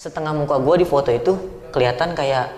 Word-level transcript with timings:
setengah 0.00 0.32
muka 0.32 0.56
gue 0.56 0.80
di 0.80 0.86
foto 0.88 1.12
itu 1.12 1.36
kelihatan 1.76 2.16
kayak 2.16 2.48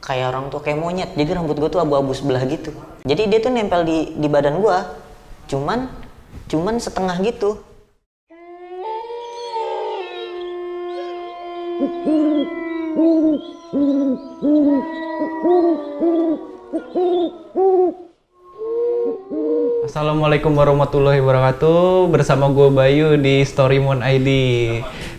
kayak 0.00 0.32
orang 0.32 0.48
tuh 0.48 0.64
kayak 0.64 0.80
monyet. 0.80 1.12
Jadi 1.12 1.36
rambut 1.36 1.60
gue 1.60 1.68
tuh 1.68 1.84
abu-abu 1.84 2.16
sebelah 2.16 2.40
gitu. 2.48 2.72
Jadi 3.04 3.28
dia 3.28 3.44
tuh 3.44 3.52
nempel 3.52 3.84
di 3.84 4.16
di 4.16 4.28
badan 4.32 4.64
gue 4.64 5.04
cuman 5.44 5.92
cuman 6.48 6.80
setengah 6.80 7.20
gitu 7.20 7.60
Assalamualaikum 19.24 20.52
warahmatullahi 20.52 21.24
wabarakatuh. 21.24 22.12
Bersama 22.12 22.52
gue 22.52 22.68
Bayu 22.68 23.16
di 23.16 23.40
Storymon 23.40 24.04
ID 24.04 24.28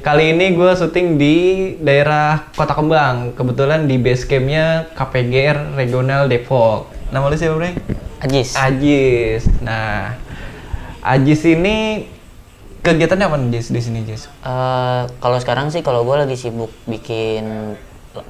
Kali 0.05 0.29
ini 0.29 0.53
gue 0.53 0.71
syuting 0.77 1.17
di 1.17 1.35
daerah 1.81 2.53
Kota 2.53 2.77
Kembang. 2.77 3.33
Kebetulan 3.33 3.89
di 3.89 3.97
base 3.97 4.29
campnya 4.29 4.85
KPGR 4.93 5.73
Regional 5.73 6.29
Depok. 6.29 6.85
Nama 7.09 7.25
lu 7.25 7.33
siapa 7.33 7.57
Bre? 7.57 7.73
Ajis. 8.21 8.53
Ajis. 8.53 9.49
Nah 9.65 10.13
Ajis 11.01 11.41
ini 11.49 12.05
kegiatannya 12.85 13.25
apa 13.25 13.41
nih 13.41 13.57
Jis 13.57 13.73
di 13.73 13.81
sini 13.81 14.05
Jis? 14.05 14.29
Eh, 14.45 15.01
kalau 15.17 15.41
sekarang 15.41 15.73
sih 15.73 15.81
kalau 15.81 16.05
gue 16.05 16.13
lagi 16.13 16.37
sibuk 16.37 16.69
bikin 16.85 17.73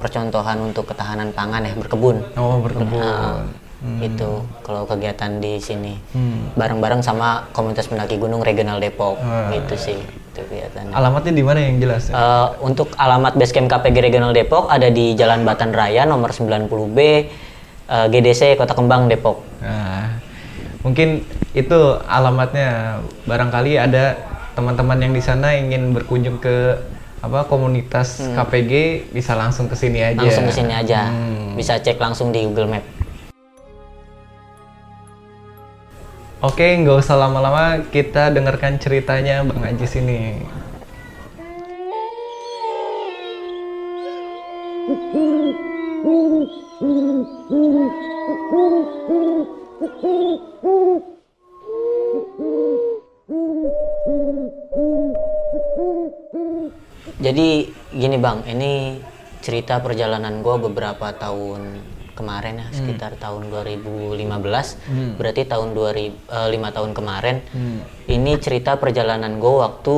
percontohan 0.00 0.56
untuk 0.56 0.88
ketahanan 0.88 1.36
pangan 1.36 1.68
ya 1.68 1.76
berkebun. 1.76 2.24
Oh 2.40 2.64
berkebun 2.64 3.65
Nah, 3.76 4.00
itu 4.00 4.30
kalau 4.64 4.88
kegiatan 4.88 5.36
di 5.36 5.60
sini 5.60 6.00
Hmm. 6.10 6.48
bareng-bareng 6.52 7.04
sama 7.04 7.44
komunitas 7.52 7.86
pendaki 7.86 8.16
gunung 8.16 8.40
regional 8.40 8.80
Depok 8.80 9.20
Ah. 9.20 9.52
gitu 9.52 9.76
sih 9.76 9.98
itu 10.00 10.40
kegiatannya 10.42 10.96
Alamatnya 10.96 11.32
di 11.32 11.44
mana 11.44 11.60
yang 11.60 11.76
jelas? 11.76 12.08
Eh, 12.08 12.46
untuk 12.60 12.88
alamat 12.96 13.36
basecamp 13.36 13.68
KPG 13.68 14.00
Regional 14.02 14.32
Depok 14.32 14.68
ada 14.68 14.88
di 14.88 15.12
Jalan 15.12 15.44
Batan 15.44 15.70
Raya 15.70 16.04
nomor 16.04 16.32
90B 16.32 16.98
eh, 17.86 18.06
GDC 18.08 18.56
Kota 18.56 18.72
Kembang 18.72 19.06
Depok. 19.06 19.44
Nah, 19.60 20.18
mungkin 20.80 21.22
itu 21.52 21.78
alamatnya. 22.02 23.00
Barangkali 23.22 23.76
ada 23.76 24.16
teman-teman 24.52 24.98
yang 24.98 25.12
di 25.12 25.20
sana 25.20 25.52
ingin 25.52 25.92
berkunjung 25.92 26.40
ke 26.40 26.80
apa 27.18 27.44
komunitas 27.44 28.24
KPG 28.32 28.72
bisa 29.10 29.34
langsung 29.34 29.68
ke 29.68 29.76
sini 29.76 30.00
aja. 30.00 30.16
Hmm. 30.16 30.24
Langsung 30.24 30.46
ke 30.48 30.54
sini 30.54 30.72
aja. 30.72 31.00
Hmm. 31.12 31.52
Bisa 31.54 31.76
cek 31.76 32.00
langsung 32.00 32.32
di 32.32 32.40
Google 32.42 32.72
Map. 32.72 32.95
Oke, 36.46 36.78
nggak 36.78 37.02
usah 37.02 37.18
lama-lama, 37.18 37.82
kita 37.90 38.30
dengarkan 38.30 38.78
ceritanya 38.78 39.42
Bang 39.42 39.66
Ajis 39.66 39.98
ini. 39.98 40.46
Jadi 57.18 57.74
gini 57.90 58.16
Bang, 58.22 58.46
ini 58.46 59.02
cerita 59.42 59.82
perjalanan 59.82 60.46
gue 60.46 60.56
beberapa 60.62 61.10
tahun 61.10 61.95
kemarin 62.16 62.64
ya, 62.64 62.68
sekitar 62.72 63.20
tahun 63.20 63.52
2015. 63.52 65.20
Berarti 65.20 65.44
tahun 65.44 65.76
2000 65.76 66.16
eh, 66.16 66.48
lima 66.50 66.72
tahun 66.72 66.96
kemarin. 66.96 67.44
Ini 68.08 68.32
cerita 68.40 68.80
perjalanan 68.80 69.36
gue 69.36 69.54
waktu 69.60 69.96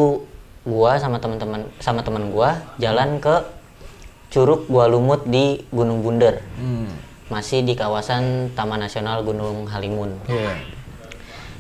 gua 0.69 1.01
sama 1.01 1.17
teman-teman 1.17 1.65
sama 1.81 2.05
teman 2.05 2.29
gua 2.29 2.61
jalan 2.77 3.17
ke 3.25 3.41
Curug 4.29 4.69
Gua 4.69 4.85
Lumut 4.85 5.25
di 5.25 5.65
Gunung 5.73 6.05
Bunder. 6.05 6.45
Hmm. 6.61 6.93
Masih 7.33 7.65
di 7.65 7.73
kawasan 7.73 8.53
Taman 8.53 8.85
Nasional 8.85 9.25
Gunung 9.25 9.65
Halimun. 9.65 10.13
Iya. 10.29 10.53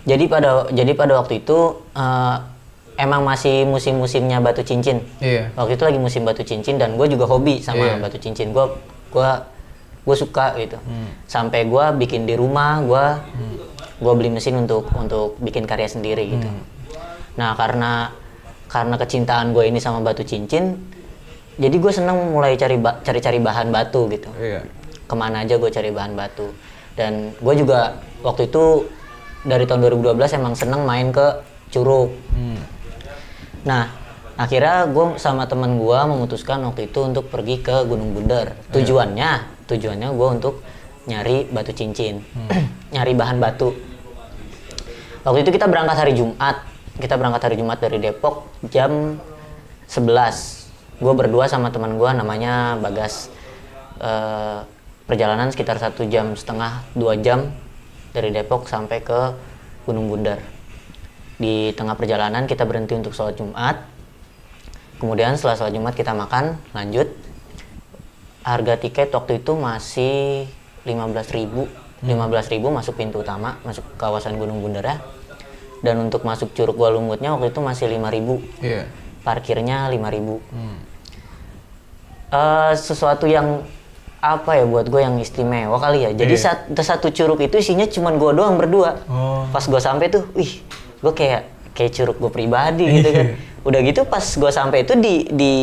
Jadi 0.04 0.24
pada 0.28 0.68
jadi 0.68 0.92
pada 0.92 1.16
waktu 1.16 1.40
itu 1.40 1.80
eh, 1.96 2.36
emang 3.00 3.24
masih 3.24 3.64
musim-musimnya 3.64 4.44
batu 4.44 4.60
cincin. 4.60 5.00
Iya. 5.24 5.54
Waktu 5.56 5.80
itu 5.80 5.84
lagi 5.88 6.00
musim 6.00 6.22
batu 6.28 6.44
cincin 6.44 6.76
dan 6.76 7.00
gue 7.00 7.06
juga 7.08 7.24
hobi 7.24 7.64
sama 7.64 7.88
Iya. 7.88 8.04
batu 8.04 8.20
cincin. 8.20 8.52
Gue 8.52 8.68
gua 9.08 9.48
gue 10.02 10.16
suka 10.16 10.54
gitu. 10.56 10.78
Hmm. 10.78 11.10
Sampai 11.24 11.64
gue 11.64 11.84
bikin 11.96 12.24
di 12.24 12.34
rumah, 12.34 12.78
gue 12.80 13.04
gua 13.98 14.12
beli 14.14 14.30
mesin 14.30 14.54
untuk 14.56 14.86
untuk 14.94 15.34
bikin 15.38 15.64
karya 15.64 15.86
sendiri 15.86 16.22
gitu. 16.28 16.46
Hmm. 16.46 16.62
Nah 17.34 17.54
karena 17.54 18.14
karena 18.68 18.94
kecintaan 18.94 19.50
gue 19.50 19.64
ini 19.64 19.78
sama 19.78 19.98
batu 19.98 20.22
cincin, 20.22 20.76
jadi 21.58 21.74
gue 21.74 21.90
seneng 21.90 22.30
mulai 22.30 22.54
cari 22.54 22.78
ba- 22.78 23.02
cari-cari 23.02 23.42
bahan 23.42 23.68
batu 23.68 24.06
gitu 24.06 24.30
Iya. 24.36 24.62
ke 25.04 25.14
mana 25.16 25.42
aja 25.42 25.58
gue 25.58 25.66
cari 25.66 25.90
bahan 25.90 26.14
batu 26.14 26.46
dan 26.94 27.34
gue 27.34 27.54
juga 27.56 27.96
waktu 28.22 28.46
itu 28.46 28.86
dari 29.42 29.66
tahun 29.66 29.82
2012 29.82 30.14
emang 30.36 30.54
seneng 30.54 30.86
main 30.86 31.10
ke 31.10 31.26
curug 31.68 32.14
Hmm. 32.30 32.60
nah 33.64 33.90
akhirnya 34.36 34.86
gue 34.86 35.18
sama 35.18 35.50
teman 35.50 35.74
gue 35.74 35.98
memutuskan 36.06 36.62
waktu 36.62 36.86
itu 36.86 37.02
untuk 37.02 37.26
pergi 37.26 37.58
ke 37.58 37.82
Gunung 37.82 38.14
Bunder 38.14 38.54
tujuannya 38.70 39.57
tujuannya 39.68 40.08
gue 40.10 40.28
untuk 40.28 40.64
nyari 41.06 41.46
batu 41.52 41.76
cincin. 41.76 42.24
Nyari 42.94 43.12
bahan 43.12 43.36
batu. 43.36 43.76
Waktu 45.22 45.44
itu 45.44 45.50
kita 45.52 45.68
berangkat 45.68 45.96
hari 46.08 46.16
Jumat. 46.16 46.64
Kita 46.96 47.14
berangkat 47.20 47.52
hari 47.52 47.56
Jumat 47.60 47.78
dari 47.78 48.00
Depok 48.00 48.48
jam 48.72 49.20
11 49.86 50.58
gue 50.98 51.14
berdua 51.14 51.46
sama 51.46 51.70
teman 51.70 51.94
gue 51.94 52.10
namanya 52.10 52.74
Bagas. 52.78 53.30
Eh, 53.98 54.58
perjalanan 55.06 55.48
sekitar 55.48 55.80
satu 55.80 56.04
jam 56.04 56.36
setengah 56.36 56.84
dua 56.92 57.16
jam 57.16 57.50
dari 58.12 58.28
Depok 58.34 58.68
sampai 58.68 59.00
ke 59.02 59.34
Gunung 59.86 60.10
Bundar. 60.10 60.42
Di 61.38 61.70
tengah 61.78 61.94
perjalanan 61.94 62.50
kita 62.50 62.66
berhenti 62.66 62.98
untuk 62.98 63.14
sholat 63.14 63.38
Jumat. 63.38 63.78
Kemudian 64.98 65.38
setelah 65.38 65.54
sholat 65.54 65.74
Jumat 65.74 65.94
kita 65.94 66.12
makan 66.12 66.58
lanjut 66.74 67.08
harga 68.42 68.74
tiket 68.76 69.10
waktu 69.10 69.38
itu 69.38 69.52
masih 69.52 70.46
15.000 70.84 71.48
15.000 71.98 72.06
masuk 72.62 72.94
pintu 72.94 73.20
utama 73.20 73.58
masuk 73.62 73.82
kawasan 73.94 74.36
Gunung 74.36 74.60
Bundar 74.60 74.82
ya 74.82 74.96
dan 75.78 75.98
untuk 76.00 76.22
masuk 76.22 76.50
Curug 76.52 76.74
Gua 76.74 76.90
Lumutnya 76.90 77.30
waktu 77.30 77.50
itu 77.50 77.60
masih 77.60 77.86
5.000 77.88 78.38
Iya. 78.60 78.82
parkirnya 79.20 79.86
5.000 79.86 80.38
Hmm. 80.48 80.78
Eh, 82.28 82.72
sesuatu 82.74 83.24
yang 83.24 83.64
apa 84.18 84.52
ya 84.52 84.66
buat 84.66 84.84
gue 84.84 84.98
yang 84.98 85.16
istimewa 85.16 85.78
kali 85.78 86.02
ya. 86.02 86.10
Jadi 86.12 86.34
Iya. 86.34 86.44
sat- 86.44 86.66
satu 86.76 87.08
curug 87.08 87.38
itu 87.38 87.56
isinya 87.56 87.86
cuman 87.86 88.18
gue 88.18 88.30
doang 88.32 88.58
berdua. 88.58 89.00
Oh. 89.06 89.46
pas 89.48 89.62
gue 89.62 89.78
sampai 89.78 90.06
tuh 90.08 90.26
wih 90.34 90.60
gue 90.98 91.12
kayak 91.14 91.42
kayak 91.72 91.92
curug 91.94 92.18
gue 92.18 92.28
pribadi 92.28 92.84
gitu 92.92 93.08
kan. 93.08 93.26
Udah 93.62 93.80
gitu 93.80 94.02
pas 94.04 94.20
gue 94.22 94.50
sampai 94.50 94.82
itu 94.82 94.92
di 94.94 95.14
di 95.30 95.54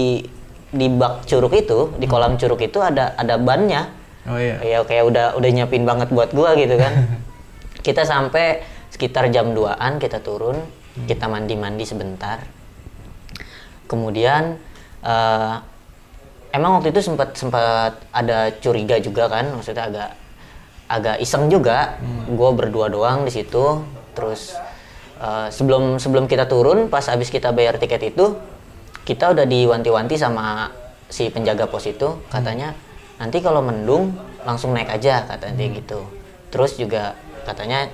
di 0.75 0.91
bak 0.91 1.23
curug 1.23 1.55
itu 1.55 1.95
di 1.95 2.05
kolam 2.05 2.35
curug 2.35 2.59
itu 2.59 2.83
ada 2.83 3.15
ada 3.15 3.39
bannya. 3.39 3.87
Oh 4.25 4.41
iya. 4.41 4.57
ya 4.59 4.79
kayak 4.81 5.05
udah 5.05 5.25
udah 5.37 5.49
nyiapin 5.53 5.85
banget 5.85 6.11
buat 6.11 6.35
gue 6.35 6.49
gitu 6.67 6.75
kan. 6.75 6.93
Kita 7.85 8.01
sampai 8.03 8.65
sekitar 8.89 9.29
jam 9.29 9.53
2an 9.53 10.01
kita 10.01 10.23
turun 10.23 10.57
kita 11.05 11.27
mandi 11.27 11.53
mandi 11.59 11.83
sebentar. 11.83 12.41
Kemudian 13.85 14.57
eh, 15.03 15.55
emang 16.55 16.79
waktu 16.79 16.95
itu 16.95 17.03
sempat 17.03 17.35
sempat 17.35 17.99
ada 18.15 18.55
curiga 18.63 18.97
juga 19.03 19.27
kan 19.27 19.51
maksudnya 19.53 19.85
agak 19.91 20.09
agak 20.89 21.17
iseng 21.21 21.51
juga. 21.51 21.99
Gue 22.25 22.49
berdua 22.55 22.89
doang 22.89 23.27
di 23.27 23.31
situ. 23.35 23.83
Terus 24.17 24.57
eh, 25.21 25.47
sebelum 25.53 26.01
sebelum 26.01 26.25
kita 26.25 26.49
turun 26.49 26.89
pas 26.89 27.05
abis 27.05 27.29
kita 27.29 27.53
bayar 27.53 27.77
tiket 27.77 28.15
itu 28.15 28.33
kita 29.05 29.31
udah 29.31 29.45
diwanti-wanti 29.45 30.17
sama 30.17 30.73
si 31.07 31.29
penjaga 31.29 31.69
pos 31.69 31.85
itu 31.85 32.17
katanya 32.33 32.73
nanti 33.21 33.39
kalau 33.39 33.61
mendung 33.61 34.17
langsung 34.43 34.73
naik 34.73 34.89
aja 34.89 35.23
katanya 35.29 35.55
dia 35.55 35.69
gitu 35.77 36.01
terus 36.49 36.75
juga 36.75 37.15
katanya 37.45 37.87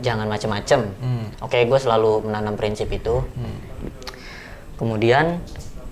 jangan 0.00 0.26
macem-macem 0.26 0.80
Hmm. 0.98 1.28
oke 1.44 1.54
gue 1.54 1.78
selalu 1.78 2.24
menanam 2.26 2.56
prinsip 2.56 2.88
itu 2.88 3.20
Kemudian 4.78 5.42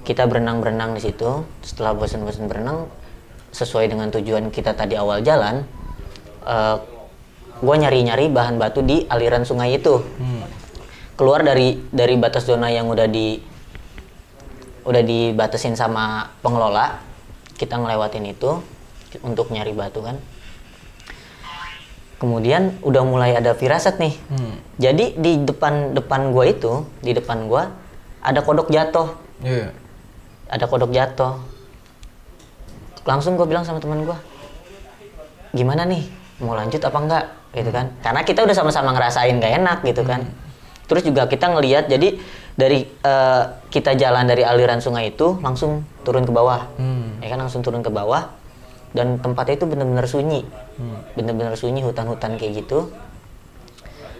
kita 0.06 0.30
berenang-berenang 0.30 0.94
di 0.94 1.02
situ. 1.02 1.42
Setelah 1.66 1.98
bosan-bosan 1.98 2.46
berenang, 2.46 2.86
sesuai 3.50 3.90
dengan 3.90 4.14
tujuan 4.14 4.54
kita 4.54 4.78
tadi 4.78 4.94
awal 4.94 5.26
jalan, 5.26 5.66
gue 7.58 7.76
nyari-nyari 7.82 8.30
bahan 8.30 8.62
batu 8.62 8.86
di 8.86 9.02
aliran 9.10 9.42
sungai 9.42 9.74
itu. 9.74 9.98
Hmm. 9.98 10.46
Keluar 11.18 11.42
dari 11.42 11.82
dari 11.90 12.14
batas 12.14 12.46
zona 12.46 12.70
yang 12.70 12.86
udah 12.86 13.10
di 13.10 13.42
udah 14.86 15.02
dibatasin 15.02 15.74
sama 15.74 16.30
pengelola, 16.40 17.02
kita 17.58 17.76
ngelewatin 17.76 18.30
itu 18.30 18.62
untuk 19.20 19.50
nyari 19.50 19.74
batu 19.74 20.00
kan. 20.00 20.16
Kemudian 22.16 22.80
udah 22.80 23.02
mulai 23.04 23.36
ada 23.36 23.52
firasat 23.52 24.00
nih. 24.00 24.14
Hmm. 24.32 24.56
Jadi 24.80 25.20
di 25.20 25.44
depan 25.44 25.92
depan 25.92 26.32
gua 26.32 26.48
itu, 26.48 26.88
di 27.04 27.12
depan 27.12 27.44
gua 27.44 27.74
ada 28.24 28.40
kodok 28.40 28.72
jatuh. 28.72 29.26
Iya. 29.44 29.68
ada 30.46 30.64
kodok 30.64 30.94
jatuh 30.96 31.36
langsung 33.06 33.36
gue 33.36 33.46
bilang 33.46 33.62
sama 33.62 33.78
teman 33.78 34.02
gue 34.02 34.18
gimana 35.52 35.84
nih 35.84 36.08
mau 36.40 36.56
lanjut 36.56 36.80
apa 36.82 36.98
enggak 36.98 37.24
gitu 37.52 37.70
kan 37.72 37.92
karena 38.00 38.20
kita 38.24 38.40
udah 38.44 38.56
sama-sama 38.56 38.92
ngerasain 38.96 39.36
gak 39.36 39.54
enak 39.60 39.78
gitu 39.84 40.02
kan 40.08 40.24
terus 40.88 41.02
juga 41.04 41.28
kita 41.28 41.52
ngelihat 41.52 41.90
jadi 41.90 42.16
dari 42.56 42.88
eh, 42.88 43.42
kita 43.68 43.92
jalan 43.94 44.24
dari 44.24 44.40
aliran 44.40 44.80
sungai 44.80 45.10
itu 45.10 45.36
langsung 45.38 45.84
turun 46.02 46.24
ke 46.24 46.32
bawah 46.32 46.64
Hmm. 46.74 47.20
ya 47.20 47.28
kan 47.28 47.38
langsung 47.38 47.60
turun 47.60 47.80
ke 47.80 47.88
bawah 47.88 48.32
dan 48.90 49.16
tempatnya 49.16 49.54
itu 49.54 49.66
benar-benar 49.66 50.06
sunyi 50.06 50.42
Hmm. 50.74 51.00
benar-benar 51.12 51.52
sunyi 51.54 51.80
hutan-hutan 51.80 52.34
kayak 52.34 52.52
gitu 52.58 52.88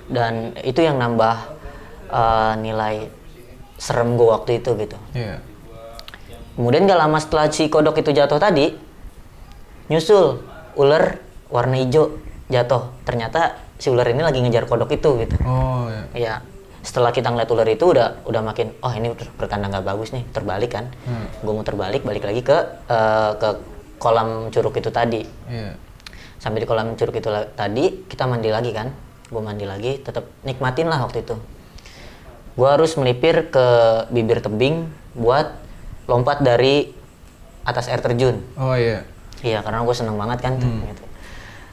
dan 0.07 0.55
itu 0.61 0.79
yang 0.79 0.97
nambah 0.97 1.37
eh, 2.07 2.53
nilai 2.57 3.09
serem 3.77 4.15
gue 4.15 4.25
waktu 4.27 4.51
itu 4.59 4.71
gitu 4.75 4.97
Iya. 5.13 5.41
kemudian 6.55 6.85
gak 6.85 6.97
lama 6.99 7.19
setelah 7.19 7.51
si 7.51 7.67
kodok 7.67 7.97
itu 7.97 8.11
jatuh 8.11 8.39
tadi 8.39 8.73
nyusul 9.87 10.41
ular 10.75 11.19
warna 11.47 11.77
hijau 11.77 12.17
jatuh 12.47 12.89
ternyata 13.03 13.55
si 13.77 13.89
ular 13.89 14.07
ini 14.07 14.21
lagi 14.21 14.39
ngejar 14.39 14.65
kodok 14.65 14.89
itu 14.91 15.11
gitu 15.21 15.37
Oh, 15.43 15.87
ya. 15.89 16.03
ya 16.15 16.35
setelah 16.87 17.11
kita 17.11 17.27
ngeliat 17.27 17.51
ular 17.51 17.67
itu 17.67 17.83
udah 17.85 18.23
udah 18.23 18.41
makin 18.41 18.71
oh 18.79 18.89
ini 18.89 19.11
pertanda 19.35 19.67
nggak 19.67 19.83
bagus 19.85 20.15
nih 20.15 20.23
terbalik 20.31 20.71
kan 20.71 20.87
Hmm. 21.03 21.27
gue 21.37 21.51
mau 21.51 21.61
terbalik 21.61 22.01
balik 22.01 22.23
lagi 22.23 22.41
ke 22.41 22.55
eh, 22.87 23.33
ke 23.35 23.49
kolam 23.99 24.49
curug 24.49 24.71
itu 24.73 24.89
tadi 24.89 25.27
Iya. 25.47 25.75
sampai 26.37 26.63
di 26.63 26.67
kolam 26.67 26.95
curug 26.95 27.13
itu 27.13 27.27
tadi 27.53 28.07
kita 28.07 28.25
mandi 28.25 28.49
lagi 28.49 28.71
kan 28.71 28.95
gue 29.27 29.43
mandi 29.43 29.67
lagi 29.67 29.99
tetap 29.99 30.31
nikmatin 30.41 30.87
lah 30.87 31.03
waktu 31.03 31.21
itu 31.21 31.35
gue 32.55 32.69
harus 32.71 32.95
melipir 32.95 33.51
ke 33.51 33.67
bibir 34.09 34.39
tebing 34.39 34.87
buat 35.13 35.59
lompat 36.07 36.41
dari 36.41 36.95
atas 37.63 37.91
air 37.91 37.99
terjun 37.99 38.39
Oh, 38.55 38.73
iya. 38.73 39.03
iya 39.43 39.59
karena 39.61 39.83
gue 39.83 39.93
seneng 39.93 40.15
banget 40.15 40.39
kan 40.39 40.55
tuh, 40.57 40.71
gitu. 40.71 41.03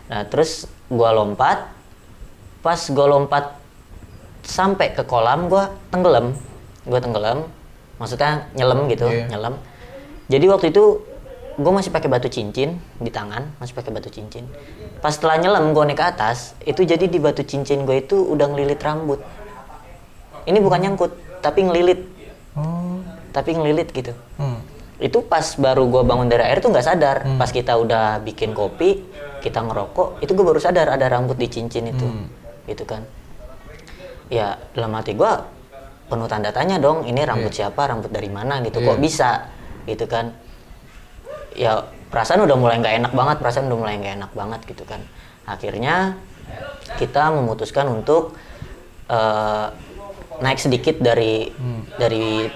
nah 0.09 0.25
terus 0.25 0.65
gue 0.89 1.09
lompat 1.13 1.69
pas 2.59 2.79
gue 2.79 3.05
lompat 3.05 3.61
sampai 4.43 4.91
ke 4.93 5.03
kolam 5.07 5.47
gue 5.47 5.63
tenggelam. 5.89 6.35
Gue 6.83 6.99
tenggelam 6.99 7.47
maksudnya 7.97 8.51
nyelam 8.53 8.85
gitu 8.91 9.07
Iya. 9.07 9.31
nyelam. 9.31 9.55
Jadi 10.27 10.45
waktu 10.51 10.67
itu 10.75 10.99
gue 11.53 11.71
masih 11.71 11.93
pakai 11.93 12.09
batu 12.09 12.27
cincin 12.27 12.81
di 12.97 13.09
tangan 13.13 13.55
masih 13.61 13.73
pakai 13.73 13.91
batu 13.93 14.09
cincin. 14.11 14.43
Pas 14.99 15.15
setelah 15.15 15.39
nyelam 15.39 15.71
gue 15.71 15.83
naik 15.85 15.99
ke 15.99 16.05
atas 16.05 16.57
itu 16.63 16.83
jadi 16.83 17.07
di 17.07 17.19
batu 17.21 17.43
cincin 17.47 17.87
gue 17.87 18.03
itu 18.03 18.19
udah 18.19 18.51
ngelilit 18.51 18.79
rambut. 18.83 19.23
Ini 20.43 20.59
bukan 20.59 20.79
nyangkut 20.83 21.11
tapi 21.39 21.63
ngelilit. 21.63 22.11
Oh. 22.53 23.01
tapi 23.33 23.57
ngelilit 23.57 23.89
gitu. 23.89 24.13
Hmm. 24.37 24.61
itu 25.01 25.19
pas 25.25 25.41
baru 25.57 25.89
gue 25.89 26.05
bangun 26.05 26.29
dari 26.29 26.45
air 26.45 26.61
tuh 26.61 26.69
nggak 26.69 26.85
sadar. 26.85 27.17
Pas 27.35 27.49
kita 27.49 27.75
udah 27.81 28.21
bikin 28.21 28.53
kopi 28.53 29.01
kita 29.41 29.59
ngerokok 29.59 30.21
itu 30.23 30.31
gue 30.31 30.45
baru 30.45 30.59
sadar 30.61 30.87
ada 30.93 31.09
rambut 31.09 31.35
di 31.35 31.49
cincin 31.49 31.89
itu. 31.89 32.05
Hmm. 32.05 32.27
gitu 32.63 32.87
kan 32.87 33.03
ya 34.27 34.55
dalam 34.71 34.93
hati 34.95 35.15
gue 35.15 35.31
penuh 36.07 36.27
tanda 36.27 36.51
tanya 36.53 36.77
dong 36.77 37.07
ini 37.07 37.23
rambut 37.23 37.49
siapa 37.49 37.89
rambut 37.89 38.11
dari 38.11 38.27
mana 38.29 38.59
gitu 38.61 38.83
kok 38.83 38.99
Iya. 38.99 39.01
bisa? 39.01 39.29
Gitu 39.87 40.05
kan. 40.05 40.35
Ya 41.53 41.85
perasaan 42.13 42.45
udah 42.45 42.57
mulai 42.57 42.77
nggak 42.81 42.95
enak 43.03 43.13
banget 43.13 43.37
perasaan 43.41 43.65
udah 43.71 43.79
mulai 43.79 43.95
nggak 43.97 44.15
enak 44.21 44.31
banget 44.35 44.61
gitu 44.69 44.83
kan. 44.85 45.01
Akhirnya 45.43 46.17
kita 46.99 47.33
memutuskan 47.33 47.89
untuk 47.89 48.35
eh, 49.09 49.67
naik 50.39 50.59
sedikit 50.59 50.99
dari 50.99 51.49
dari 51.97 52.47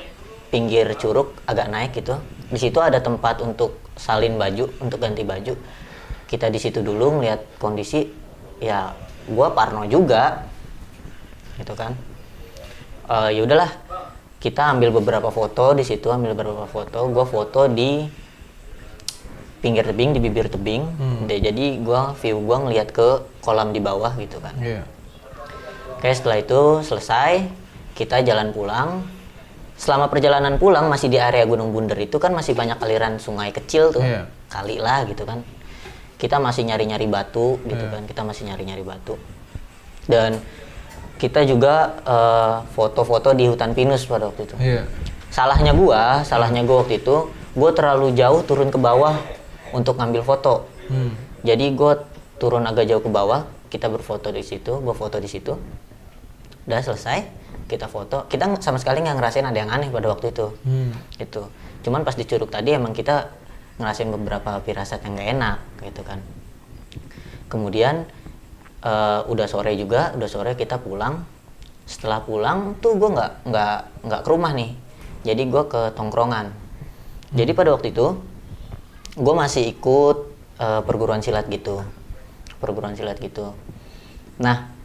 pinggir 0.47 0.87
curug 0.95 1.35
agak 1.45 1.67
naik 1.67 1.91
gitu. 1.97 2.15
Di 2.47 2.59
situ 2.59 2.79
ada 2.79 3.03
tempat 3.03 3.43
untuk 3.43 3.83
salin 3.99 4.39
baju 4.39 4.69
untuk 4.79 5.01
ganti 5.03 5.23
baju. 5.27 5.53
Kita 6.27 6.47
di 6.51 6.59
situ 6.59 6.83
dulu 6.83 7.19
ngeliat 7.19 7.59
kondisi 7.59 8.07
ya 8.59 8.91
gua 9.27 9.51
parno 9.51 9.83
juga 9.87 10.47
gitu 11.57 11.73
kan. 11.73 11.97
Eh, 13.07 13.39
ya 13.39 13.41
udahlah 13.43 13.71
kita 14.37 14.77
ambil 14.77 14.93
beberapa 14.93 15.33
foto 15.33 15.73
di 15.73 15.81
situ 15.81 16.11
ambil 16.13 16.37
beberapa 16.37 16.69
foto. 16.69 17.09
Gua 17.09 17.25
foto 17.25 17.65
di 17.65 18.05
pinggir 19.57 19.83
tebing 19.87 20.13
di 20.13 20.19
bibir 20.21 20.47
tebing. 20.51 20.83
Deh, 21.25 21.39
jadi 21.41 21.81
gua 21.81 22.13
view 22.21 22.37
gua 22.45 22.61
ngeliat 22.67 22.93
ke 22.93 23.25
kolam 23.41 23.73
di 23.73 23.81
bawah 23.81 24.13
gitu 24.21 24.37
kan. 24.37 24.53
Iya. 24.61 24.85
Oke 25.97 26.13
setelah 26.13 26.37
itu 26.37 26.85
selesai 26.85 27.49
kita 27.97 28.21
jalan 28.21 28.53
pulang. 28.53 29.01
Selama 29.77 30.09
perjalanan 30.09 30.57
pulang 30.57 30.89
masih 30.89 31.05
di 31.05 31.21
area 31.21 31.45
Gunung 31.45 31.69
Bunder 31.69 31.97
itu 32.01 32.17
kan 32.17 32.33
masih 32.33 32.57
banyak 32.57 32.81
aliran 32.81 33.17
sungai 33.21 33.49
kecil 33.53 33.93
tuh. 33.93 34.05
Iya. 34.05 34.29
kali 34.47 34.79
lah 34.79 35.03
gitu 35.03 35.27
kan. 35.27 35.43
Kita 36.17 36.39
masih 36.39 36.65
nyari-nyari 36.65 37.03
batu 37.05 37.61
gitu 37.67 37.83
kan 37.91 38.07
kita 38.07 38.21
masih 38.23 38.47
nyari-nyari 38.47 38.81
batu. 38.81 39.19
Dan 40.07 40.39
kita 41.17 41.43
juga 41.43 41.97
eh, 42.05 42.55
foto-foto 42.77 43.33
di 43.33 43.49
hutan 43.49 43.73
pinus 43.73 44.05
pada 44.05 44.29
waktu 44.29 44.45
itu. 44.45 44.55
Iya. 44.57 44.83
salahnya 45.27 45.75
gua 45.75 46.23
salahnya 46.25 46.63
gua 46.65 46.81
waktu 46.81 47.03
itu 47.03 47.29
gua 47.53 47.69
terlalu 47.75 48.15
jauh 48.15 48.41
turun 48.47 48.71
ke 48.73 48.79
bawah 48.79 49.17
untuk 49.75 49.99
ngambil 49.99 50.23
foto. 50.23 50.65
Hmm. 50.87 51.11
jadi 51.43 51.75
gue 51.75 51.99
turun 52.39 52.63
agak 52.63 52.87
jauh 52.87 53.03
ke 53.03 53.11
bawah 53.11 53.43
kita 53.67 53.91
berfoto 53.91 54.31
di 54.31 54.39
situ 54.39 54.79
gue 54.79 54.95
foto 54.95 55.19
di 55.19 55.27
situ. 55.27 55.51
Udah 56.63 56.79
selesai 56.79 57.27
kita 57.67 57.91
foto. 57.91 58.23
Kita 58.31 58.47
sama 58.63 58.79
sekali 58.79 59.03
nggak 59.03 59.19
ngerasain 59.19 59.43
ada 59.43 59.59
yang 59.59 59.67
aneh 59.67 59.91
pada 59.91 60.07
waktu 60.07 60.31
itu. 60.31 60.47
Hmm. 60.63 60.95
itu 61.19 61.43
cuman 61.83 62.03
pas 62.03 62.15
di 62.15 62.23
curug 62.27 62.51
tadi 62.51 62.75
emang 62.75 62.91
kita 62.91 63.31
ngerasain 63.79 64.09
beberapa 64.11 64.59
firasat 64.63 65.03
yang 65.07 65.13
nggak 65.19 65.29
enak 65.35 65.57
gitu 65.91 66.01
kan. 66.07 66.19
Kemudian 67.47 68.07
eh, 68.83 69.19
udah 69.25 69.47
sore 69.49 69.73
juga 69.79 70.13
udah 70.13 70.29
sore 70.29 70.53
kita 70.53 70.77
pulang. 70.81 71.23
Setelah 71.87 72.19
pulang 72.21 72.75
tuh 72.83 72.99
gue 72.99 73.09
nggak 73.09 73.31
nggak 73.47 73.77
nggak 74.05 74.21
ke 74.25 74.29
rumah 74.29 74.51
nih. 74.51 74.71
Jadi 75.23 75.41
gue 75.47 75.63
ke 75.65 75.81
tongkrongan. 75.95 76.51
Jadi 77.31 77.51
pada 77.55 77.73
waktu 77.75 77.91
itu 77.95 78.17
gue 79.17 79.33
masih 79.33 79.71
ikut 79.71 80.17
eh, 80.59 80.81
perguruan 80.83 81.23
silat 81.23 81.47
gitu. 81.47 81.81
Perguruan 82.59 82.97
silat 82.97 83.17
gitu. 83.21 83.53
Nah 84.41 84.77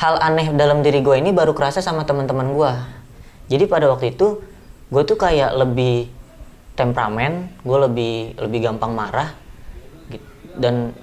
hal 0.00 0.16
aneh 0.22 0.48
dalam 0.56 0.80
diri 0.80 1.04
gue 1.04 1.16
ini 1.20 1.28
baru 1.34 1.52
kerasa 1.52 1.84
sama 1.84 2.08
teman-teman 2.08 2.56
gue 2.56 2.72
jadi 3.52 3.68
pada 3.68 3.90
waktu 3.92 4.16
itu 4.16 4.40
gue 4.88 5.02
tuh 5.04 5.18
kayak 5.20 5.52
lebih 5.60 6.08
temperamen 6.78 7.52
gue 7.60 7.78
lebih 7.84 8.14
lebih 8.40 8.60
gampang 8.64 8.96
marah 8.96 9.36
dan 10.56 10.96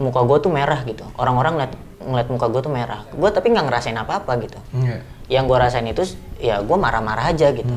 muka 0.00 0.24
gue 0.24 0.38
tuh 0.40 0.50
merah 0.50 0.80
gitu. 0.88 1.04
Orang-orang 1.20 1.60
ngeliat 1.60 1.72
ngeliat 2.00 2.28
muka 2.32 2.46
gue 2.48 2.60
tuh 2.64 2.72
merah. 2.72 3.00
Gue 3.12 3.28
tapi 3.28 3.52
nggak 3.52 3.64
ngerasain 3.68 3.98
apa-apa 4.00 4.32
gitu. 4.40 4.58
Iya. 4.74 4.98
yang 5.30 5.46
gue 5.46 5.54
rasain 5.54 5.86
itu 5.86 6.02
ya 6.42 6.58
gue 6.58 6.74
marah-marah 6.74 7.30
aja 7.30 7.54
gitu. 7.54 7.70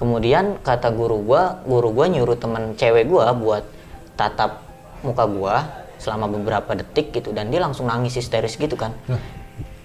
Kemudian 0.00 0.56
kata 0.64 0.88
guru 0.96 1.20
gue 1.20 1.42
guru 1.68 1.92
gue 1.92 2.06
nyuruh 2.16 2.40
temen 2.40 2.72
cewek 2.72 3.04
gue 3.04 3.20
buat 3.36 3.68
tatap 4.16 4.64
muka 5.04 5.28
gue 5.28 5.54
selama 6.00 6.24
beberapa 6.32 6.72
detik 6.72 7.12
gitu 7.12 7.36
dan 7.36 7.52
dia 7.52 7.60
langsung 7.60 7.84
nangis 7.84 8.16
histeris 8.16 8.56
gitu 8.56 8.80
kan. 8.80 8.96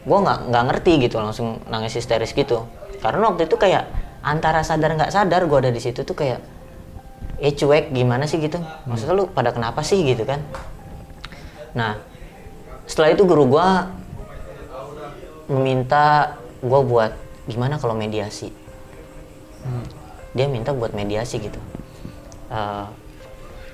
Gue 0.07 0.17
nggak 0.24 0.55
nggak 0.55 0.63
ngerti 0.72 0.91
gitu 1.03 1.19
langsung 1.19 1.60
nangis 1.67 2.00
histeris 2.00 2.31
gitu. 2.31 2.63
Karena 3.03 3.27
waktu 3.27 3.43
itu 3.51 3.60
kayak 3.60 3.91
antara 4.24 4.63
sadar 4.63 4.95
nggak 4.95 5.12
sadar 5.12 5.43
gue 5.51 5.57
ada 5.67 5.72
di 5.75 5.84
situ 5.84 6.07
tuh 6.07 6.15
kayak 6.15 6.39
eh 7.43 7.51
cuek 7.51 7.91
gimana 7.91 8.24
sih 8.24 8.39
gitu? 8.39 8.63
Maksudnya 8.88 9.19
lu 9.19 9.27
pada 9.27 9.51
kenapa 9.51 9.84
sih? 9.84 10.00
gitu 10.07 10.24
kan 10.24 10.39
nah 11.75 12.00
setelah 12.88 13.12
itu 13.12 13.27
guru 13.27 13.51
gue 13.51 13.67
meminta 15.51 16.38
gue 16.62 16.82
buat 16.82 17.12
gimana 17.46 17.77
kalau 17.77 17.94
mediasi. 17.94 18.50
Dia 20.34 20.50
minta 20.50 20.74
buat 20.74 20.94
mediasi 20.94 21.38
gitu. 21.41 21.62
Eh, 22.50 22.86